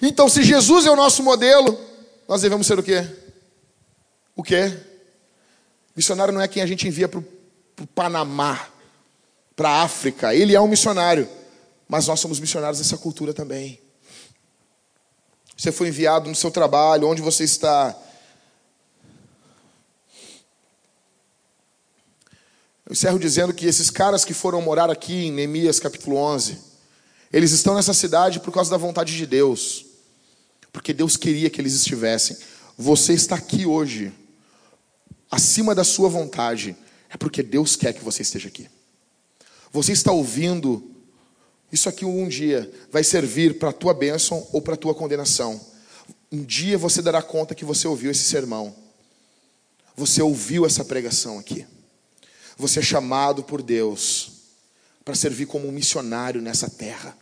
[0.00, 1.78] Então, se Jesus é o nosso modelo,
[2.28, 3.06] nós devemos ser o quê?
[4.34, 4.74] O quê?
[5.94, 8.68] Missionário não é quem a gente envia para o Panamá,
[9.54, 10.34] para a África.
[10.34, 11.28] Ele é um missionário,
[11.86, 13.80] mas nós somos missionários dessa cultura também.
[15.56, 17.94] Você foi enviado no seu trabalho, onde você está.
[22.86, 26.71] Eu encerro dizendo que esses caras que foram morar aqui em Neemias capítulo 11,
[27.32, 29.86] eles estão nessa cidade por causa da vontade de Deus
[30.72, 32.36] porque Deus queria que eles estivessem.
[32.78, 34.12] Você está aqui hoje,
[35.30, 36.74] acima da sua vontade,
[37.10, 38.68] é porque Deus quer que você esteja aqui.
[39.70, 40.90] Você está ouvindo,
[41.70, 45.60] isso aqui um dia vai servir para a tua bênção ou para a tua condenação.
[46.30, 48.74] Um dia você dará conta que você ouviu esse sermão.
[49.94, 51.66] Você ouviu essa pregação aqui.
[52.56, 54.32] Você é chamado por Deus
[55.04, 57.16] para servir como um missionário nessa terra.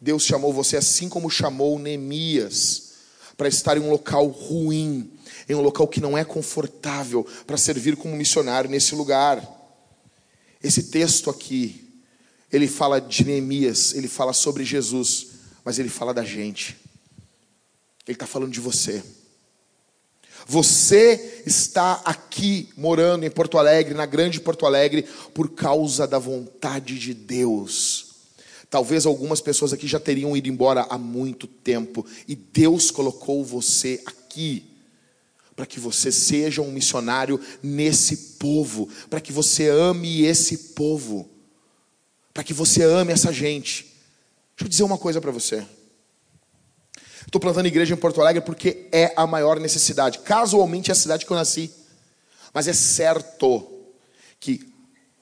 [0.00, 2.92] Deus chamou você assim como chamou Neemias
[3.36, 5.10] para estar em um local ruim,
[5.48, 9.42] em um local que não é confortável, para servir como missionário nesse lugar.
[10.62, 11.84] Esse texto aqui,
[12.50, 15.28] ele fala de Neemias, ele fala sobre Jesus,
[15.64, 16.76] mas ele fala da gente.
[18.06, 19.02] Ele está falando de você.
[20.46, 25.02] Você está aqui morando em Porto Alegre, na grande Porto Alegre,
[25.34, 28.05] por causa da vontade de Deus.
[28.68, 34.02] Talvez algumas pessoas aqui já teriam ido embora há muito tempo, e Deus colocou você
[34.06, 34.64] aqui
[35.54, 41.28] para que você seja um missionário nesse povo, para que você ame esse povo,
[42.34, 43.84] para que você ame essa gente.
[44.54, 45.66] Deixa eu dizer uma coisa para você.
[47.24, 50.18] Estou plantando igreja em Porto Alegre porque é a maior necessidade.
[50.20, 51.70] Casualmente é a cidade que eu nasci.
[52.52, 53.66] Mas é certo
[54.38, 54.66] que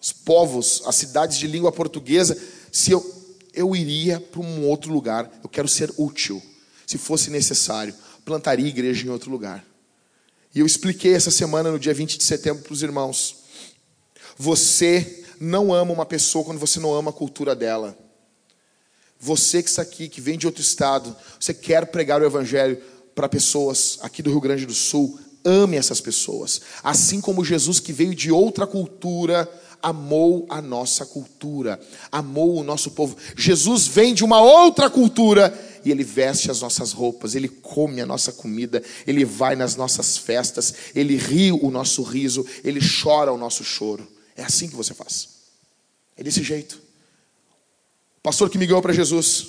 [0.00, 2.36] os povos, as cidades de língua portuguesa,
[2.70, 3.13] se eu
[3.54, 5.30] eu iria para um outro lugar.
[5.42, 6.42] Eu quero ser útil.
[6.86, 7.94] Se fosse necessário,
[8.24, 9.64] plantaria igreja em outro lugar.
[10.54, 13.36] E eu expliquei essa semana, no dia 20 de setembro, para os irmãos.
[14.36, 17.96] Você não ama uma pessoa quando você não ama a cultura dela.
[19.18, 22.80] Você que está aqui, que vem de outro estado, você quer pregar o evangelho
[23.14, 26.60] para pessoas aqui do Rio Grande do Sul, ame essas pessoas.
[26.82, 29.48] Assim como Jesus que veio de outra cultura,
[29.84, 31.78] amou a nossa cultura,
[32.10, 33.14] amou o nosso povo.
[33.36, 35.52] Jesus vem de uma outra cultura
[35.84, 40.16] e Ele veste as nossas roupas, Ele come a nossa comida, Ele vai nas nossas
[40.16, 44.10] festas, Ele ri o nosso riso, Ele chora o nosso choro.
[44.34, 45.28] É assim que você faz.
[46.16, 46.76] É desse jeito.
[48.16, 49.46] O pastor que me ganhou para Jesus,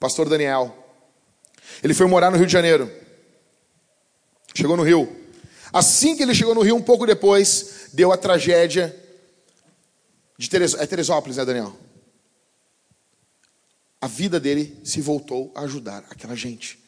[0.00, 0.76] pastor Daniel,
[1.80, 2.90] ele foi morar no Rio de Janeiro.
[4.52, 5.16] Chegou no Rio.
[5.72, 9.04] Assim que ele chegou no Rio, um pouco depois, deu a tragédia
[10.38, 10.74] de Teres...
[10.74, 11.76] é Teresópolis, né, Daniel?
[14.00, 16.78] A vida dele se voltou a ajudar aquela gente.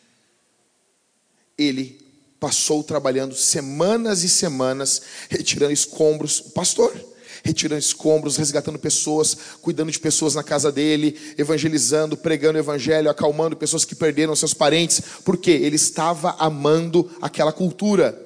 [1.58, 6.94] Ele passou trabalhando semanas e semanas, retirando escombros, o pastor,
[7.42, 13.56] retirando escombros, resgatando pessoas, cuidando de pessoas na casa dele, evangelizando, pregando o evangelho, acalmando
[13.56, 18.18] pessoas que perderam seus parentes, porque ele estava amando aquela cultura.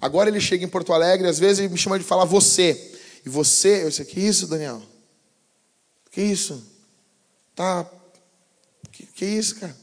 [0.00, 2.92] Agora ele chega em Porto Alegre, às vezes ele me chama de falar você.
[3.24, 4.82] E você, eu disse, que isso, Daniel?
[6.10, 6.64] Que isso?
[7.54, 7.86] Tá.
[8.90, 9.76] Que, que isso, cara?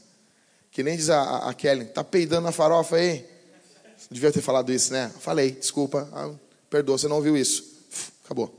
[0.70, 3.28] Que nem diz a, a, Kelly, tá peidando na farofa aí?
[4.10, 5.12] Devia ter falado isso, né?
[5.20, 6.32] Falei, desculpa, ah,
[6.68, 7.64] perdoa, você não ouviu isso.
[8.24, 8.54] Acabou.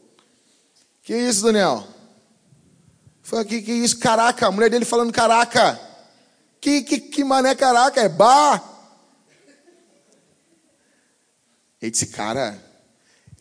[1.04, 1.88] Que isso, Daniel?
[3.24, 3.98] Foi que, que isso?
[4.00, 5.80] Caraca, a mulher dele falando caraca.
[6.60, 8.02] Que, que, que mané caraca?
[8.02, 8.62] É bar?
[11.82, 12.62] Ele disse, cara,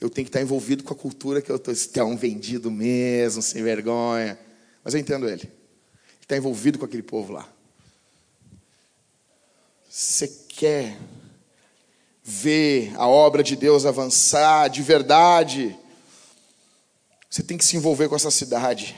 [0.00, 1.74] eu tenho que estar envolvido com a cultura que eu estou.
[1.74, 4.38] Você é um vendido mesmo, sem vergonha.
[4.82, 5.42] Mas eu entendo ele.
[5.42, 5.52] Ele
[6.22, 7.46] está envolvido com aquele povo lá.
[9.88, 10.96] Você quer
[12.22, 15.76] ver a obra de Deus avançar de verdade?
[17.28, 18.96] Você tem que se envolver com essa cidade.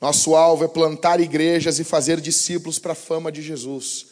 [0.00, 4.06] Nosso alvo é plantar igrejas e fazer discípulos para a fama de Jesus.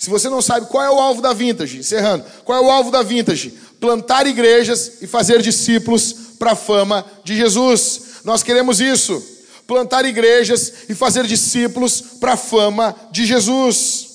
[0.00, 2.90] Se você não sabe qual é o alvo da Vintage, encerrando, qual é o alvo
[2.90, 3.50] da Vintage?
[3.78, 8.22] Plantar igrejas e fazer discípulos para a fama de Jesus.
[8.24, 9.22] Nós queremos isso.
[9.66, 14.08] Plantar igrejas e fazer discípulos para a fama de Jesus.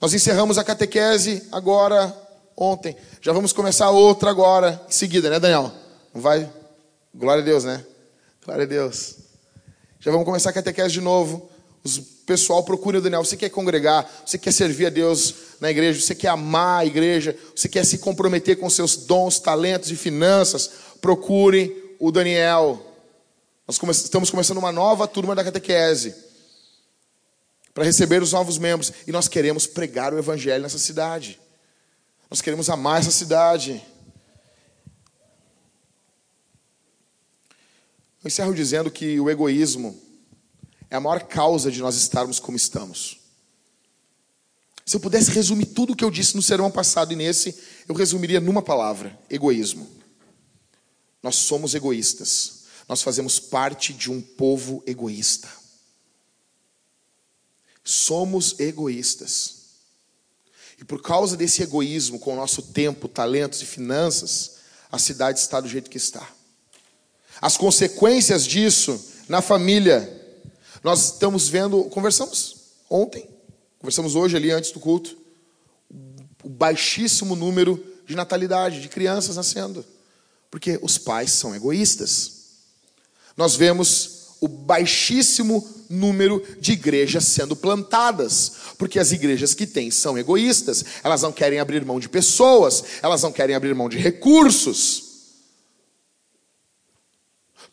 [0.00, 2.16] Nós encerramos a catequese agora,
[2.56, 2.96] ontem.
[3.20, 5.72] Já vamos começar outra agora, em seguida, né, Daniel?
[6.14, 6.48] Não vai?
[7.12, 7.84] Glória a Deus, né?
[8.44, 9.16] Glória a Deus.
[9.98, 11.50] Já vamos começar a catequese de novo.
[11.82, 11.98] Os
[12.30, 13.24] pessoal procure o Daniel.
[13.24, 17.36] Você quer congregar, você quer servir a Deus na igreja, você quer amar a igreja,
[17.56, 20.70] você quer se comprometer com seus dons, talentos e finanças,
[21.00, 22.86] procure o Daniel.
[23.66, 26.14] Nós estamos começando uma nova turma da catequese
[27.74, 31.36] para receber os novos membros e nós queremos pregar o evangelho nessa cidade.
[32.30, 33.84] Nós queremos amar essa cidade.
[38.22, 40.09] Eu encerro dizendo que o egoísmo
[40.90, 43.20] é a maior causa de nós estarmos como estamos.
[44.84, 47.56] Se eu pudesse resumir tudo o que eu disse no sermão passado e nesse,
[47.88, 49.88] eu resumiria numa palavra: egoísmo.
[51.22, 52.64] Nós somos egoístas.
[52.88, 55.48] Nós fazemos parte de um povo egoísta.
[57.84, 59.60] Somos egoístas.
[60.76, 64.56] E por causa desse egoísmo, com o nosso tempo, talentos e finanças,
[64.90, 66.28] a cidade está do jeito que está.
[67.40, 70.19] As consequências disso na família
[70.82, 72.56] nós estamos vendo, conversamos
[72.88, 73.28] ontem,
[73.78, 75.16] conversamos hoje ali antes do culto,
[76.42, 79.84] o baixíssimo número de natalidade, de crianças nascendo,
[80.50, 82.32] porque os pais são egoístas.
[83.36, 90.16] Nós vemos o baixíssimo número de igrejas sendo plantadas, porque as igrejas que têm são
[90.16, 95.10] egoístas, elas não querem abrir mão de pessoas, elas não querem abrir mão de recursos.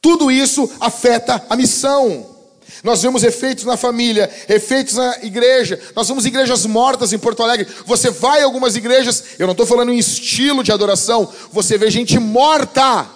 [0.01, 2.36] Tudo isso afeta a missão.
[2.84, 5.80] Nós vemos efeitos na família, efeitos na igreja.
[5.95, 7.68] Nós vemos igrejas mortas em Porto Alegre.
[7.86, 11.89] Você vai a algumas igrejas, eu não estou falando em estilo de adoração, você vê
[11.89, 13.07] gente morta,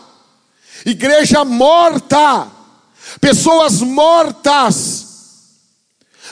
[0.85, 2.47] igreja morta,
[3.19, 5.07] pessoas mortas,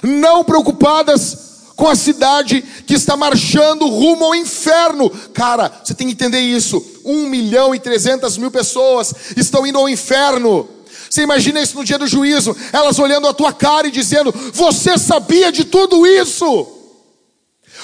[0.02, 1.50] não preocupadas
[1.80, 5.10] com a cidade que está marchando rumo ao inferno.
[5.34, 6.86] Cara, você tem que entender isso.
[7.06, 10.68] Um milhão e trezentas mil pessoas estão indo ao inferno.
[11.10, 14.98] Você imagina isso no dia do juízo, elas olhando a tua cara e dizendo: Você
[14.98, 16.68] sabia de tudo isso?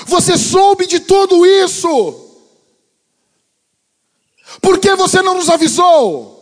[0.06, 2.22] Você soube de tudo isso?
[4.62, 6.36] Por que você não nos avisou?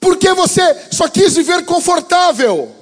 [0.00, 2.74] Por que você só quis viver confortável?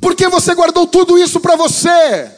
[0.00, 2.30] Por que você guardou tudo isso para você?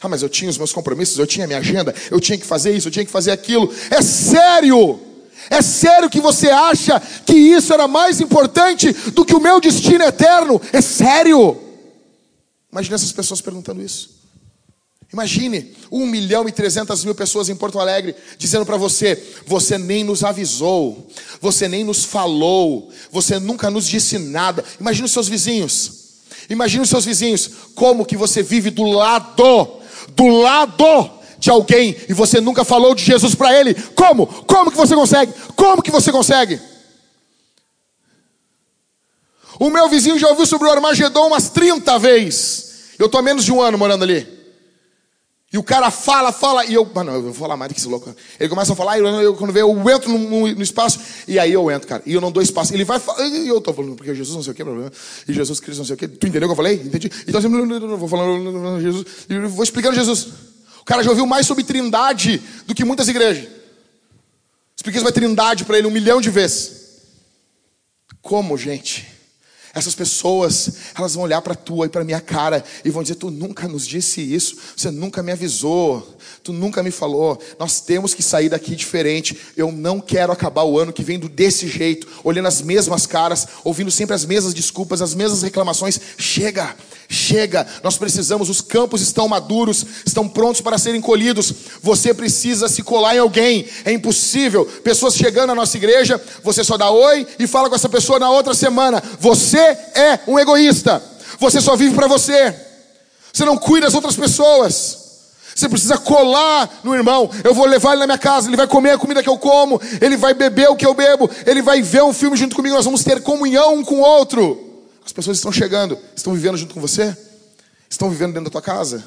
[0.00, 2.46] Ah, mas eu tinha os meus compromissos, eu tinha a minha agenda, eu tinha que
[2.46, 3.72] fazer isso, eu tinha que fazer aquilo.
[3.90, 5.07] É sério.
[5.50, 10.04] É sério que você acha que isso era mais importante do que o meu destino
[10.04, 10.60] eterno?
[10.72, 11.56] É sério?
[12.70, 14.18] Imagina essas pessoas perguntando isso.
[15.10, 20.04] Imagine, 1 milhão e 300 mil pessoas em Porto Alegre dizendo para você: você nem
[20.04, 21.08] nos avisou,
[21.40, 24.62] você nem nos falou, você nunca nos disse nada.
[24.78, 25.92] Imagine os seus vizinhos,
[26.50, 29.80] imagine os seus vizinhos, como que você vive do lado,
[30.14, 33.74] do lado de alguém e você nunca falou de Jesus para ele.
[33.94, 34.26] Como?
[34.26, 35.32] Como que você consegue?
[35.54, 36.60] Como que você consegue?
[39.58, 42.68] O meu vizinho já ouviu sobre o Armagedon umas 30 vezes.
[42.98, 44.38] Eu estou há menos de um ano morando ali.
[45.50, 46.86] E o cara fala, fala, e eu.
[46.94, 48.14] Mas não, eu vou falar mais do que esse louco.
[48.38, 51.38] Ele começa a falar, e eu, eu, quando vê, eu entro no, no, espaço, e
[51.38, 52.02] aí eu entro, cara.
[52.04, 52.74] E eu não dou espaço.
[52.74, 53.00] Ele vai
[53.32, 54.92] e eu tô falando, porque Jesus não sei o que, problema.
[55.26, 56.06] E Jesus Cristo não sei o que.
[56.06, 56.74] Tu entendeu o que eu falei?
[56.74, 57.10] Entendi.
[57.26, 60.28] Então eu vou falando Jesus, e vou explicando Jesus.
[60.88, 63.46] Cara já ouviu mais sobre trindade do que muitas igrejas.
[64.74, 67.02] Expliquei sobre trindade para ele um milhão de vezes.
[68.22, 69.06] Como, gente?
[69.78, 73.30] Essas pessoas, elas vão olhar para tua e para minha cara e vão dizer: Tu
[73.30, 77.40] nunca nos disse isso, você nunca me avisou, tu nunca me falou.
[77.58, 79.38] Nós temos que sair daqui diferente.
[79.56, 83.90] Eu não quero acabar o ano que vem desse jeito, olhando as mesmas caras, ouvindo
[83.90, 86.00] sempre as mesmas desculpas, as mesmas reclamações.
[86.16, 86.74] Chega,
[87.08, 91.52] chega, nós precisamos, os campos estão maduros, estão prontos para serem colhidos.
[91.82, 94.64] Você precisa se colar em alguém, é impossível.
[94.64, 98.30] Pessoas chegando à nossa igreja, você só dá oi e fala com essa pessoa na
[98.30, 99.02] outra semana.
[99.20, 101.02] Você é um egoísta,
[101.38, 102.54] você só vive para você,
[103.32, 105.06] você não cuida das outras pessoas.
[105.54, 107.28] Você precisa colar no irmão.
[107.42, 109.80] Eu vou levar ele na minha casa, ele vai comer a comida que eu como,
[110.00, 112.84] ele vai beber o que eu bebo, ele vai ver um filme junto comigo, nós
[112.84, 114.86] vamos ter comunhão um com o outro.
[115.04, 117.16] As pessoas estão chegando, estão vivendo junto com você?
[117.90, 119.04] Estão vivendo dentro da tua casa?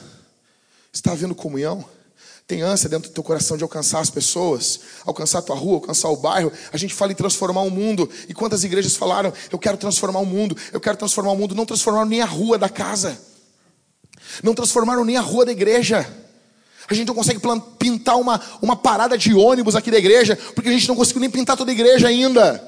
[0.92, 1.86] Está havendo comunhão?
[2.52, 6.10] Tem ânsia dentro do teu coração de alcançar as pessoas, alcançar a tua rua, alcançar
[6.10, 6.52] o bairro.
[6.74, 8.10] A gente fala em transformar o mundo.
[8.28, 11.56] E quantas igrejas falaram, eu quero transformar o mundo, eu quero transformar o mundo.
[11.56, 13.18] Não transformaram nem a rua da casa.
[14.44, 16.06] Não transformaram nem a rua da igreja.
[16.90, 17.40] A gente não consegue
[17.80, 21.30] pintar uma, uma parada de ônibus aqui da igreja, porque a gente não conseguiu nem
[21.30, 22.62] pintar toda a igreja ainda.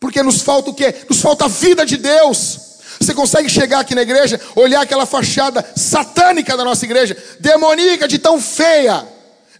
[0.00, 1.04] Porque nos falta o quê?
[1.06, 2.71] Nos falta a vida de Deus.
[3.02, 8.18] Você consegue chegar aqui na igreja, olhar aquela fachada satânica da nossa igreja, demoníaca de
[8.18, 9.06] tão feia.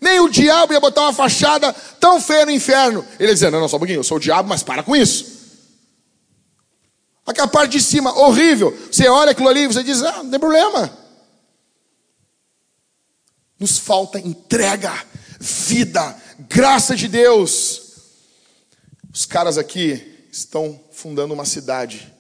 [0.01, 3.05] Nem o diabo ia botar uma fachada tão feia no inferno.
[3.19, 4.95] Ele ia dizer: Não, não, só um pouquinho, eu sou o diabo, mas para com
[4.95, 5.41] isso.
[7.27, 8.77] Aquela parte de cima, horrível.
[8.91, 10.99] Você olha aquilo ali você diz: Ah, não tem problema.
[13.59, 14.93] Nos falta entrega,
[15.39, 16.17] vida,
[16.49, 17.83] graça de Deus.
[19.13, 22.13] Os caras aqui, estão fundando uma cidade.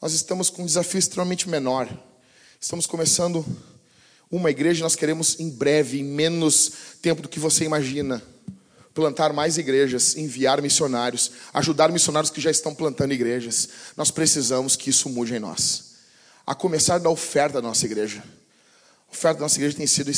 [0.00, 1.88] Nós estamos com um desafio extremamente menor.
[2.60, 3.44] Estamos começando
[4.30, 8.22] uma igreja, nós queremos em breve, em menos tempo do que você imagina,
[8.92, 13.68] plantar mais igrejas, enviar missionários, ajudar missionários que já estão plantando igrejas.
[13.96, 15.94] Nós precisamos que isso mude em nós.
[16.46, 18.22] A começar da oferta da nossa igreja.
[19.08, 20.10] A oferta da nossa igreja tem sido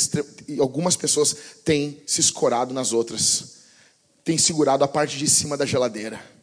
[0.47, 3.59] e algumas pessoas têm se escorado nas outras.
[4.25, 6.38] Têm segurado a parte de cima da geladeira.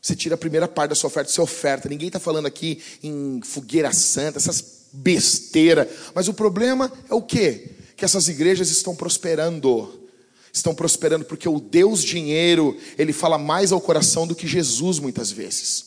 [0.00, 1.88] Você tira a primeira parte da sua oferta, sua oferta.
[1.88, 5.88] Ninguém está falando aqui em fogueira santa, essas besteira.
[6.14, 7.72] Mas o problema é o quê?
[7.96, 10.06] Que essas igrejas estão prosperando.
[10.52, 15.30] Estão prosperando porque o Deus dinheiro, ele fala mais ao coração do que Jesus muitas
[15.30, 15.86] vezes.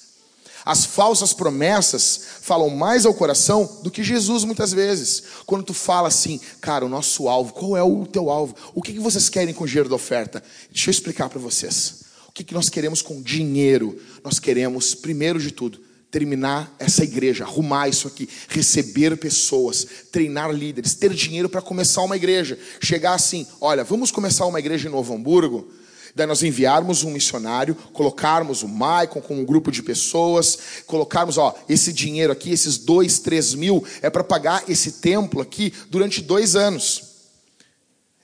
[0.64, 5.24] As falsas promessas falam mais ao coração do que Jesus muitas vezes.
[5.48, 8.56] Quando tu fala assim, cara, o nosso alvo, qual é o teu alvo?
[8.76, 10.44] O que vocês querem com o dinheiro da oferta?
[10.72, 12.02] Deixa eu explicar para vocês.
[12.32, 14.02] O que, nós queremos com dinheiro?
[14.24, 20.96] Nós queremos, primeiro de tudo, terminar essa igreja, arrumar isso aqui, receber pessoas, treinar líderes,
[20.96, 22.58] ter dinheiro para começar uma igreja.
[22.82, 25.70] Chegar assim, olha, vamos começar uma igreja em Novo Hamburgo.
[26.16, 31.54] Daí nós enviarmos um missionário, colocarmos o Maicon com um grupo de pessoas, colocarmos, ó,
[31.68, 36.56] esse dinheiro aqui, esses dois, três mil, é para pagar esse templo aqui durante dois
[36.56, 37.12] anos.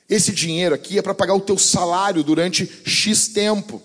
[0.10, 3.82] Esse dinheiro aqui é para pagar o teu salário durante X tempo.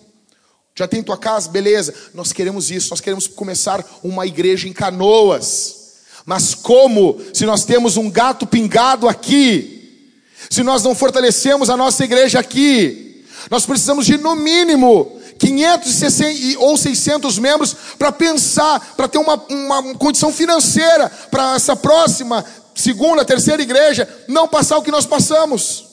[0.75, 1.49] Já tem tua casa?
[1.49, 1.93] Beleza.
[2.13, 2.89] Nós queremos isso.
[2.89, 5.83] Nós queremos começar uma igreja em canoas.
[6.25, 7.21] Mas como?
[7.33, 10.07] Se nós temos um gato pingado aqui,
[10.49, 16.77] se nós não fortalecemos a nossa igreja aqui, nós precisamos de no mínimo 500 ou
[16.77, 23.61] 600 membros para pensar, para ter uma, uma condição financeira para essa próxima, segunda, terceira
[23.61, 25.85] igreja não passar o que nós passamos.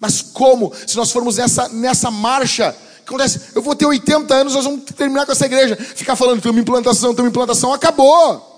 [0.00, 0.72] Mas como?
[0.86, 2.74] Se nós formos nessa, nessa marcha
[3.14, 3.50] acontece?
[3.54, 5.76] Eu vou ter 80 anos, nós vamos terminar com essa igreja.
[5.76, 8.50] Ficar falando, tem uma implantação, tem uma implantação, acabou.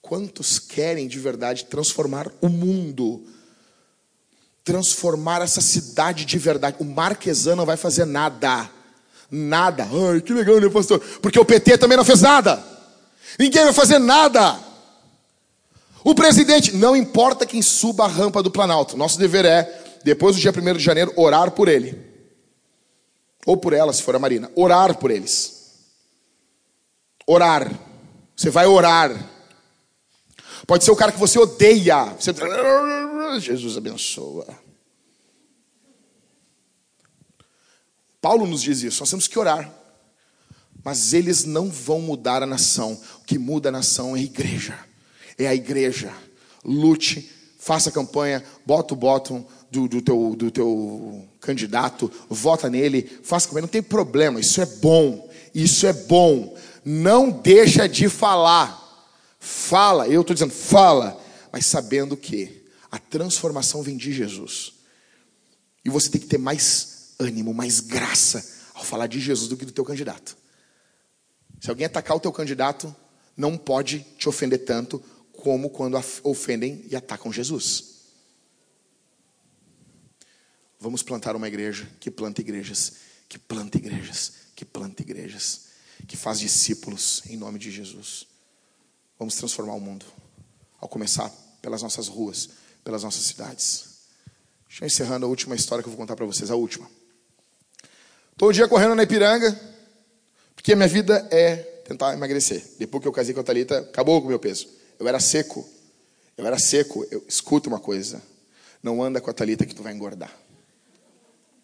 [0.00, 3.24] Quantos querem de verdade transformar o mundo?
[4.64, 6.76] Transformar essa cidade de verdade.
[6.80, 8.68] O Marquesan não vai fazer nada.
[9.30, 9.84] Nada.
[9.84, 10.98] Ai, que legal, né, pastor?
[11.22, 12.62] Porque o PT também não fez nada.
[13.38, 14.58] Ninguém vai fazer nada.
[16.02, 20.40] O presidente, não importa quem suba a rampa do Planalto, nosso dever é, depois do
[20.40, 21.98] dia 1 de janeiro, orar por ele.
[23.46, 24.50] Ou por ela, se for a Marina.
[24.54, 25.78] Orar por eles.
[27.26, 27.70] Orar.
[28.36, 29.28] Você vai orar.
[30.66, 32.04] Pode ser o cara que você odeia.
[32.18, 32.32] Você...
[33.40, 34.46] Jesus abençoa.
[38.20, 39.72] Paulo nos diz isso, nós temos que orar.
[40.84, 43.00] Mas eles não vão mudar a nação.
[43.20, 44.78] O que muda a nação é a igreja.
[45.38, 46.12] É a igreja.
[46.64, 53.46] Lute, faça campanha, bota o bottom do, do, teu, do teu candidato, vota nele, faça
[53.46, 53.62] campanha.
[53.62, 55.30] Não tem problema, isso é bom.
[55.54, 56.56] Isso é bom.
[56.84, 58.78] Não deixa de falar.
[59.38, 61.18] Fala, eu estou dizendo, fala,
[61.52, 64.74] mas sabendo que a transformação vem de Jesus.
[65.84, 69.64] E você tem que ter mais ânimo, mais graça ao falar de Jesus do que
[69.64, 70.36] do teu candidato.
[71.60, 72.94] Se alguém atacar o teu candidato,
[73.36, 75.02] não pode te ofender tanto
[75.32, 77.89] como quando ofendem e atacam Jesus.
[80.80, 82.94] Vamos plantar uma igreja que planta igrejas,
[83.28, 85.66] que planta igrejas, que planta igrejas,
[86.08, 88.26] que faz discípulos em nome de Jesus.
[89.18, 90.06] Vamos transformar o mundo,
[90.80, 91.30] ao começar
[91.60, 92.48] pelas nossas ruas,
[92.82, 93.84] pelas nossas cidades.
[94.66, 96.90] Deixa eu encerrando a última história que eu vou contar para vocês, a última.
[98.32, 99.60] Estou um dia correndo na Ipiranga,
[100.54, 102.64] porque a minha vida é tentar emagrecer.
[102.78, 104.66] Depois que eu casei com a Thalita, acabou com o meu peso.
[104.98, 105.68] Eu era seco.
[106.38, 107.06] Eu era seco.
[107.10, 108.22] Eu, escuta uma coisa.
[108.82, 110.34] Não anda com a Thalita que tu vai engordar.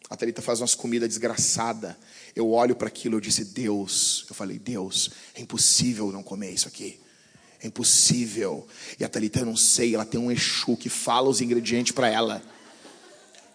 [0.09, 1.99] A Thalita faz umas comidas desgraçada.
[2.35, 4.25] Eu olho para aquilo, eu disse, Deus.
[4.29, 7.01] Eu falei, Deus, é impossível não comer isso aqui.
[7.63, 8.67] É impossível.
[9.01, 12.09] E a Thalita, eu não sei, ela tem um Exu que fala os ingredientes para
[12.09, 12.43] ela.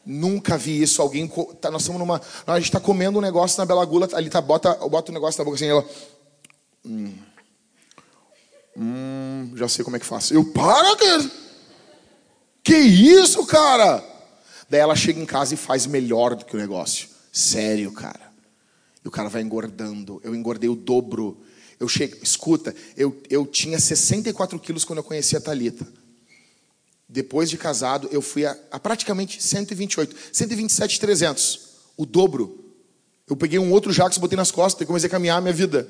[0.06, 1.02] Nunca vi isso.
[1.02, 1.28] Alguém.
[1.60, 2.22] Tá, nós estamos numa.
[2.45, 4.10] A gente está comendo um negócio na Bela Gula.
[4.14, 5.68] Ali tá, bota, bota o um negócio na boca assim.
[5.68, 5.88] Ela.
[6.84, 7.14] Hum,
[8.76, 10.34] hum, já sei como é que faço.
[10.34, 11.32] Eu, para, cara.
[12.64, 14.11] Que isso, cara?
[14.72, 17.10] Daí ela chega em casa e faz melhor do que o negócio.
[17.30, 18.31] Sério, cara.
[19.03, 20.22] E o cara vai engordando.
[20.23, 21.41] Eu engordei o dobro.
[21.77, 25.85] Eu chego, escuta, eu, eu tinha 64 quilos quando eu conheci a Thalita.
[27.10, 31.60] Depois de casado, eu fui a, a praticamente 128, 127, 300,
[31.98, 32.73] o dobro.
[33.27, 35.85] Eu peguei um outro Jacques, botei nas costas e comecei a caminhar a minha vida.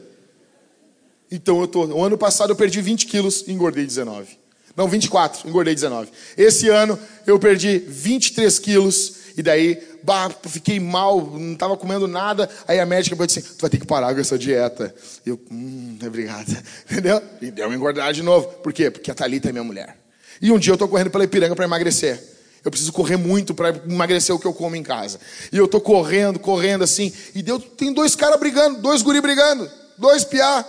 [1.29, 4.40] Então eu tô, o ano passado eu perdi 20 quilos e engordei 19.
[4.75, 6.09] Não, 24, engordei 19.
[6.37, 12.49] Esse ano eu perdi 23 quilos e daí bah, fiquei mal, não estava comendo nada.
[12.67, 14.93] Aí a médica falou assim: tu vai ter que parar com essa dieta.
[15.25, 16.51] Eu, hum, obrigada.
[16.89, 17.21] Entendeu?
[17.41, 18.47] E deu uma engordar de novo.
[18.47, 18.89] Por quê?
[18.89, 19.97] Porque a Thalita é minha mulher.
[20.41, 22.21] E um dia eu estou correndo pela Ipiranga para emagrecer.
[22.63, 25.19] Eu preciso correr muito para emagrecer o que eu como em casa.
[25.51, 27.11] E eu estou correndo, correndo assim.
[27.33, 30.63] E deu, tem dois caras brigando, dois guri brigando, dois piá,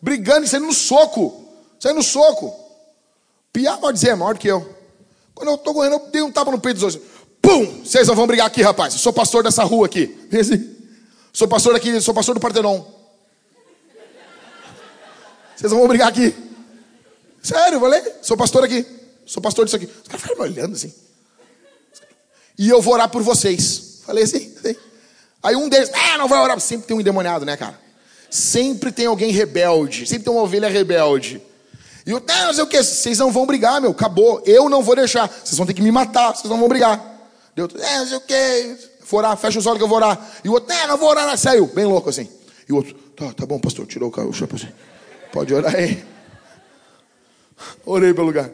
[0.00, 1.48] brigando e saindo no soco.
[1.80, 2.54] Saindo no soco.
[3.52, 4.66] Piá pode dizer, é maior do que eu.
[5.34, 7.06] Quando eu estou correndo, eu dei um tapa no peito dos dois.
[7.40, 7.82] Pum!
[7.84, 8.94] Vocês não vão brigar aqui, rapaz.
[8.94, 10.16] Eu sou pastor dessa rua aqui.
[11.34, 12.84] Sou pastor aqui, sou pastor do Partenon.
[15.56, 16.34] Vocês não vão brigar aqui.
[17.42, 18.84] Sério, falei, sou pastor aqui.
[19.24, 19.86] Sou pastor disso aqui.
[19.86, 20.92] Os caras ficaram me olhando assim.
[22.58, 24.00] E eu vou orar por vocês.
[24.04, 24.76] Falei assim, assim.
[25.42, 26.60] Aí um deles, ah, não vai orar.
[26.60, 27.80] Sempre tem um endemoniado, né, cara?
[28.30, 30.06] Sempre tem alguém rebelde.
[30.06, 31.40] Sempre tem uma ovelha rebelde.
[32.04, 33.90] E eu, ah, não sei o que, vocês não vão brigar, meu.
[33.92, 34.42] Acabou.
[34.44, 35.28] Eu não vou deixar.
[35.28, 36.34] Vocês vão ter que me matar.
[36.34, 37.00] Vocês não vão brigar.
[37.54, 38.92] Deu, é, não sei o que.
[39.08, 40.18] Vou orar, fecha os olhos que eu vou orar.
[40.42, 41.36] E o outro, é, não vou orar, não.
[41.36, 41.66] saiu.
[41.66, 42.28] Bem louco assim.
[42.68, 44.72] E o outro, tá, tá bom, pastor, tirou o chapéu assim.
[45.32, 46.02] Pode orar aí.
[47.84, 48.50] Orei pelo lugar.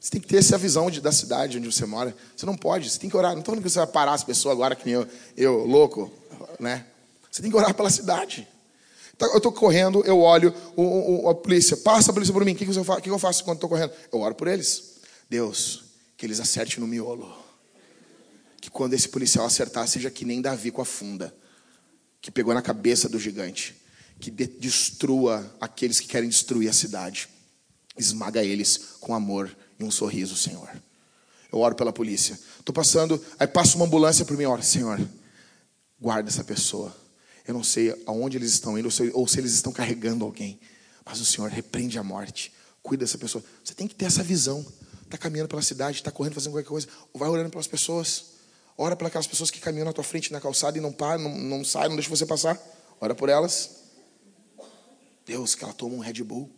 [0.00, 2.14] Você tem que ter essa visão de, da cidade onde você mora.
[2.36, 3.32] Você não pode, você tem que orar.
[3.32, 5.06] Não estou falando que você vai parar as pessoas agora, que nem eu,
[5.36, 6.12] eu louco,
[6.60, 6.84] né?
[7.30, 8.46] Você tem que orar pela cidade.
[9.16, 12.52] Então, eu estou correndo, eu olho o, o, a polícia, passa a polícia por mim.
[12.52, 13.92] O que, que, eu, faço, que eu faço quando estou correndo?
[14.12, 14.96] Eu oro por eles.
[15.28, 15.84] Deus,
[16.18, 17.34] que eles acertem no miolo.
[18.60, 21.34] Que quando esse policial acertar, seja que nem Davi com a funda,
[22.20, 23.74] que pegou na cabeça do gigante,
[24.20, 27.28] que de, destrua aqueles que querem destruir a cidade.
[27.96, 30.68] Esmaga eles com amor e um sorriso, Senhor.
[31.50, 32.38] Eu oro pela polícia.
[32.58, 35.00] Estou passando, aí passa uma ambulância por mim, oro, Senhor,
[35.98, 36.94] guarda essa pessoa.
[37.46, 40.58] Eu não sei aonde eles estão indo, ou se, ou eles estão carregando alguém.
[41.04, 42.52] Mas o Senhor repreende a morte.
[42.82, 43.42] Cuida dessa pessoa.
[43.62, 44.66] Você tem que ter essa visão.
[45.04, 46.88] Está caminhando pela cidade, está correndo, fazendo qualquer coisa.
[47.14, 48.36] Vai orando pelas pessoas.
[48.76, 51.38] Ora pelas aquelas pessoas que caminham na tua frente na calçada e não param, não,
[51.38, 52.60] não saem, não deixa você passar.
[53.00, 53.76] Ora por elas.
[55.24, 56.50] Deus, que ela toma um Red Bull.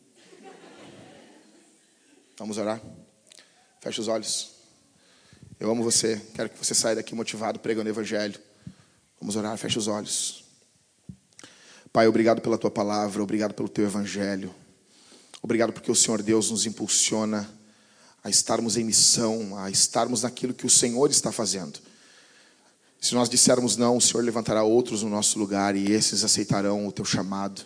[2.38, 2.80] Vamos orar?
[3.80, 4.52] Feche os olhos.
[5.60, 6.20] Eu amo você.
[6.34, 8.40] Quero que você saia daqui motivado pregando o Evangelho.
[9.20, 10.47] Vamos orar, feche os olhos.
[11.92, 14.54] Pai, obrigado pela tua palavra, obrigado pelo teu Evangelho.
[15.42, 17.48] Obrigado porque o Senhor Deus nos impulsiona
[18.22, 21.80] a estarmos em missão, a estarmos naquilo que o Senhor está fazendo.
[23.00, 26.92] Se nós dissermos não, o Senhor levantará outros no nosso lugar e esses aceitarão o
[26.92, 27.62] teu chamado,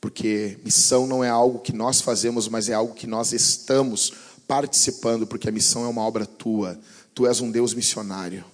[0.00, 4.12] porque missão não é algo que nós fazemos, mas é algo que nós estamos
[4.46, 6.78] participando, porque a missão é uma obra tua.
[7.14, 8.44] Tu és um Deus missionário.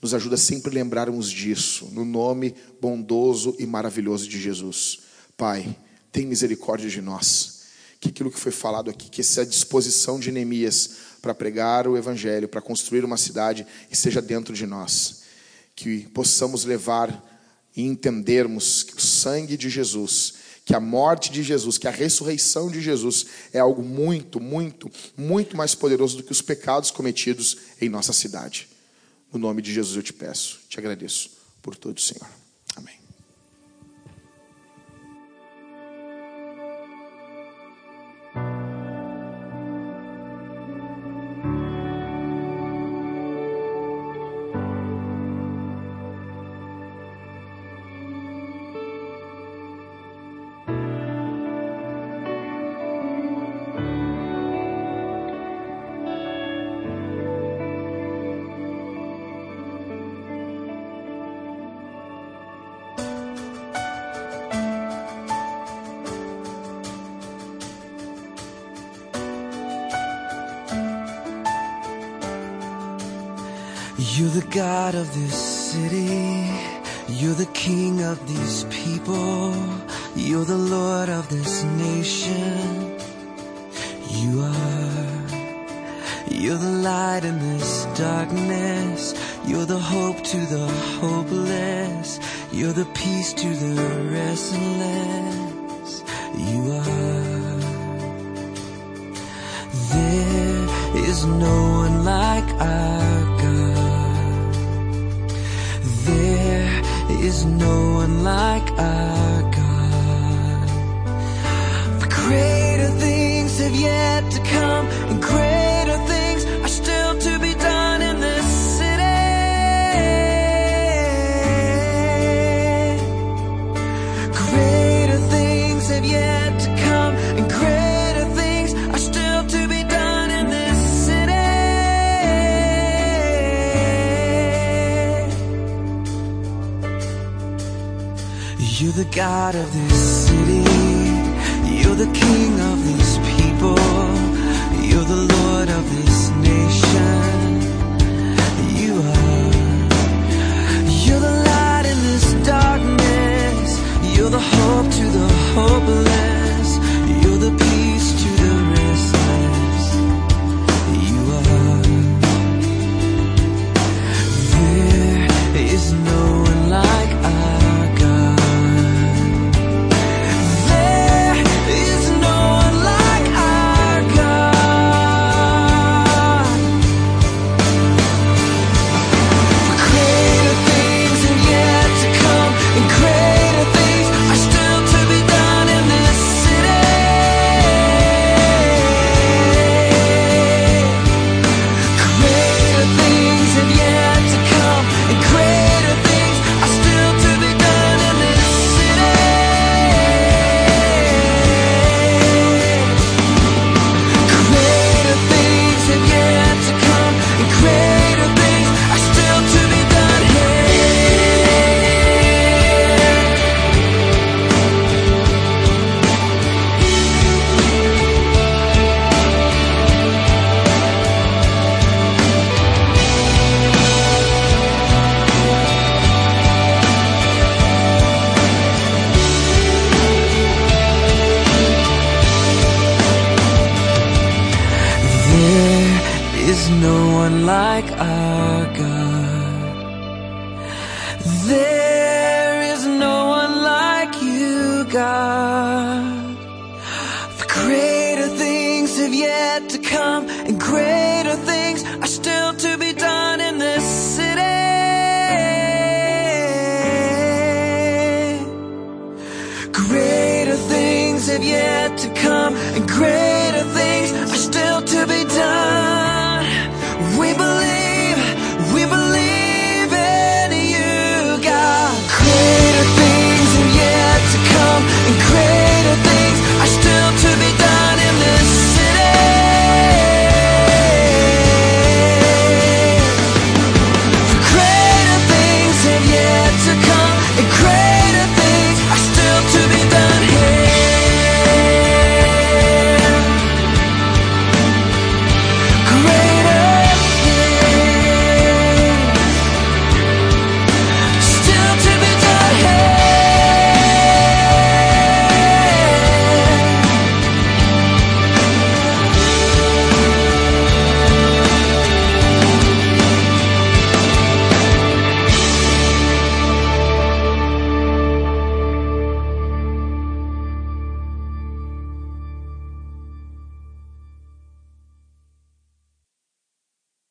[0.00, 5.00] Nos ajuda sempre a lembrarmos disso, no nome bondoso e maravilhoso de Jesus.
[5.36, 5.76] Pai,
[6.12, 7.58] tem misericórdia de nós.
[8.00, 12.48] Que aquilo que foi falado aqui, que essa disposição de Neemias para pregar o Evangelho,
[12.48, 15.18] para construir uma cidade, esteja dentro de nós
[15.78, 17.24] que possamos levar
[17.76, 20.34] e entendermos que o sangue de Jesus,
[20.64, 25.56] que a morte de Jesus, que a ressurreição de Jesus é algo muito, muito, muito
[25.56, 28.68] mais poderoso do que os pecados cometidos em nossa cidade.
[29.32, 31.30] No nome de Jesus eu te peço, te agradeço
[31.62, 32.28] por tudo, Senhor.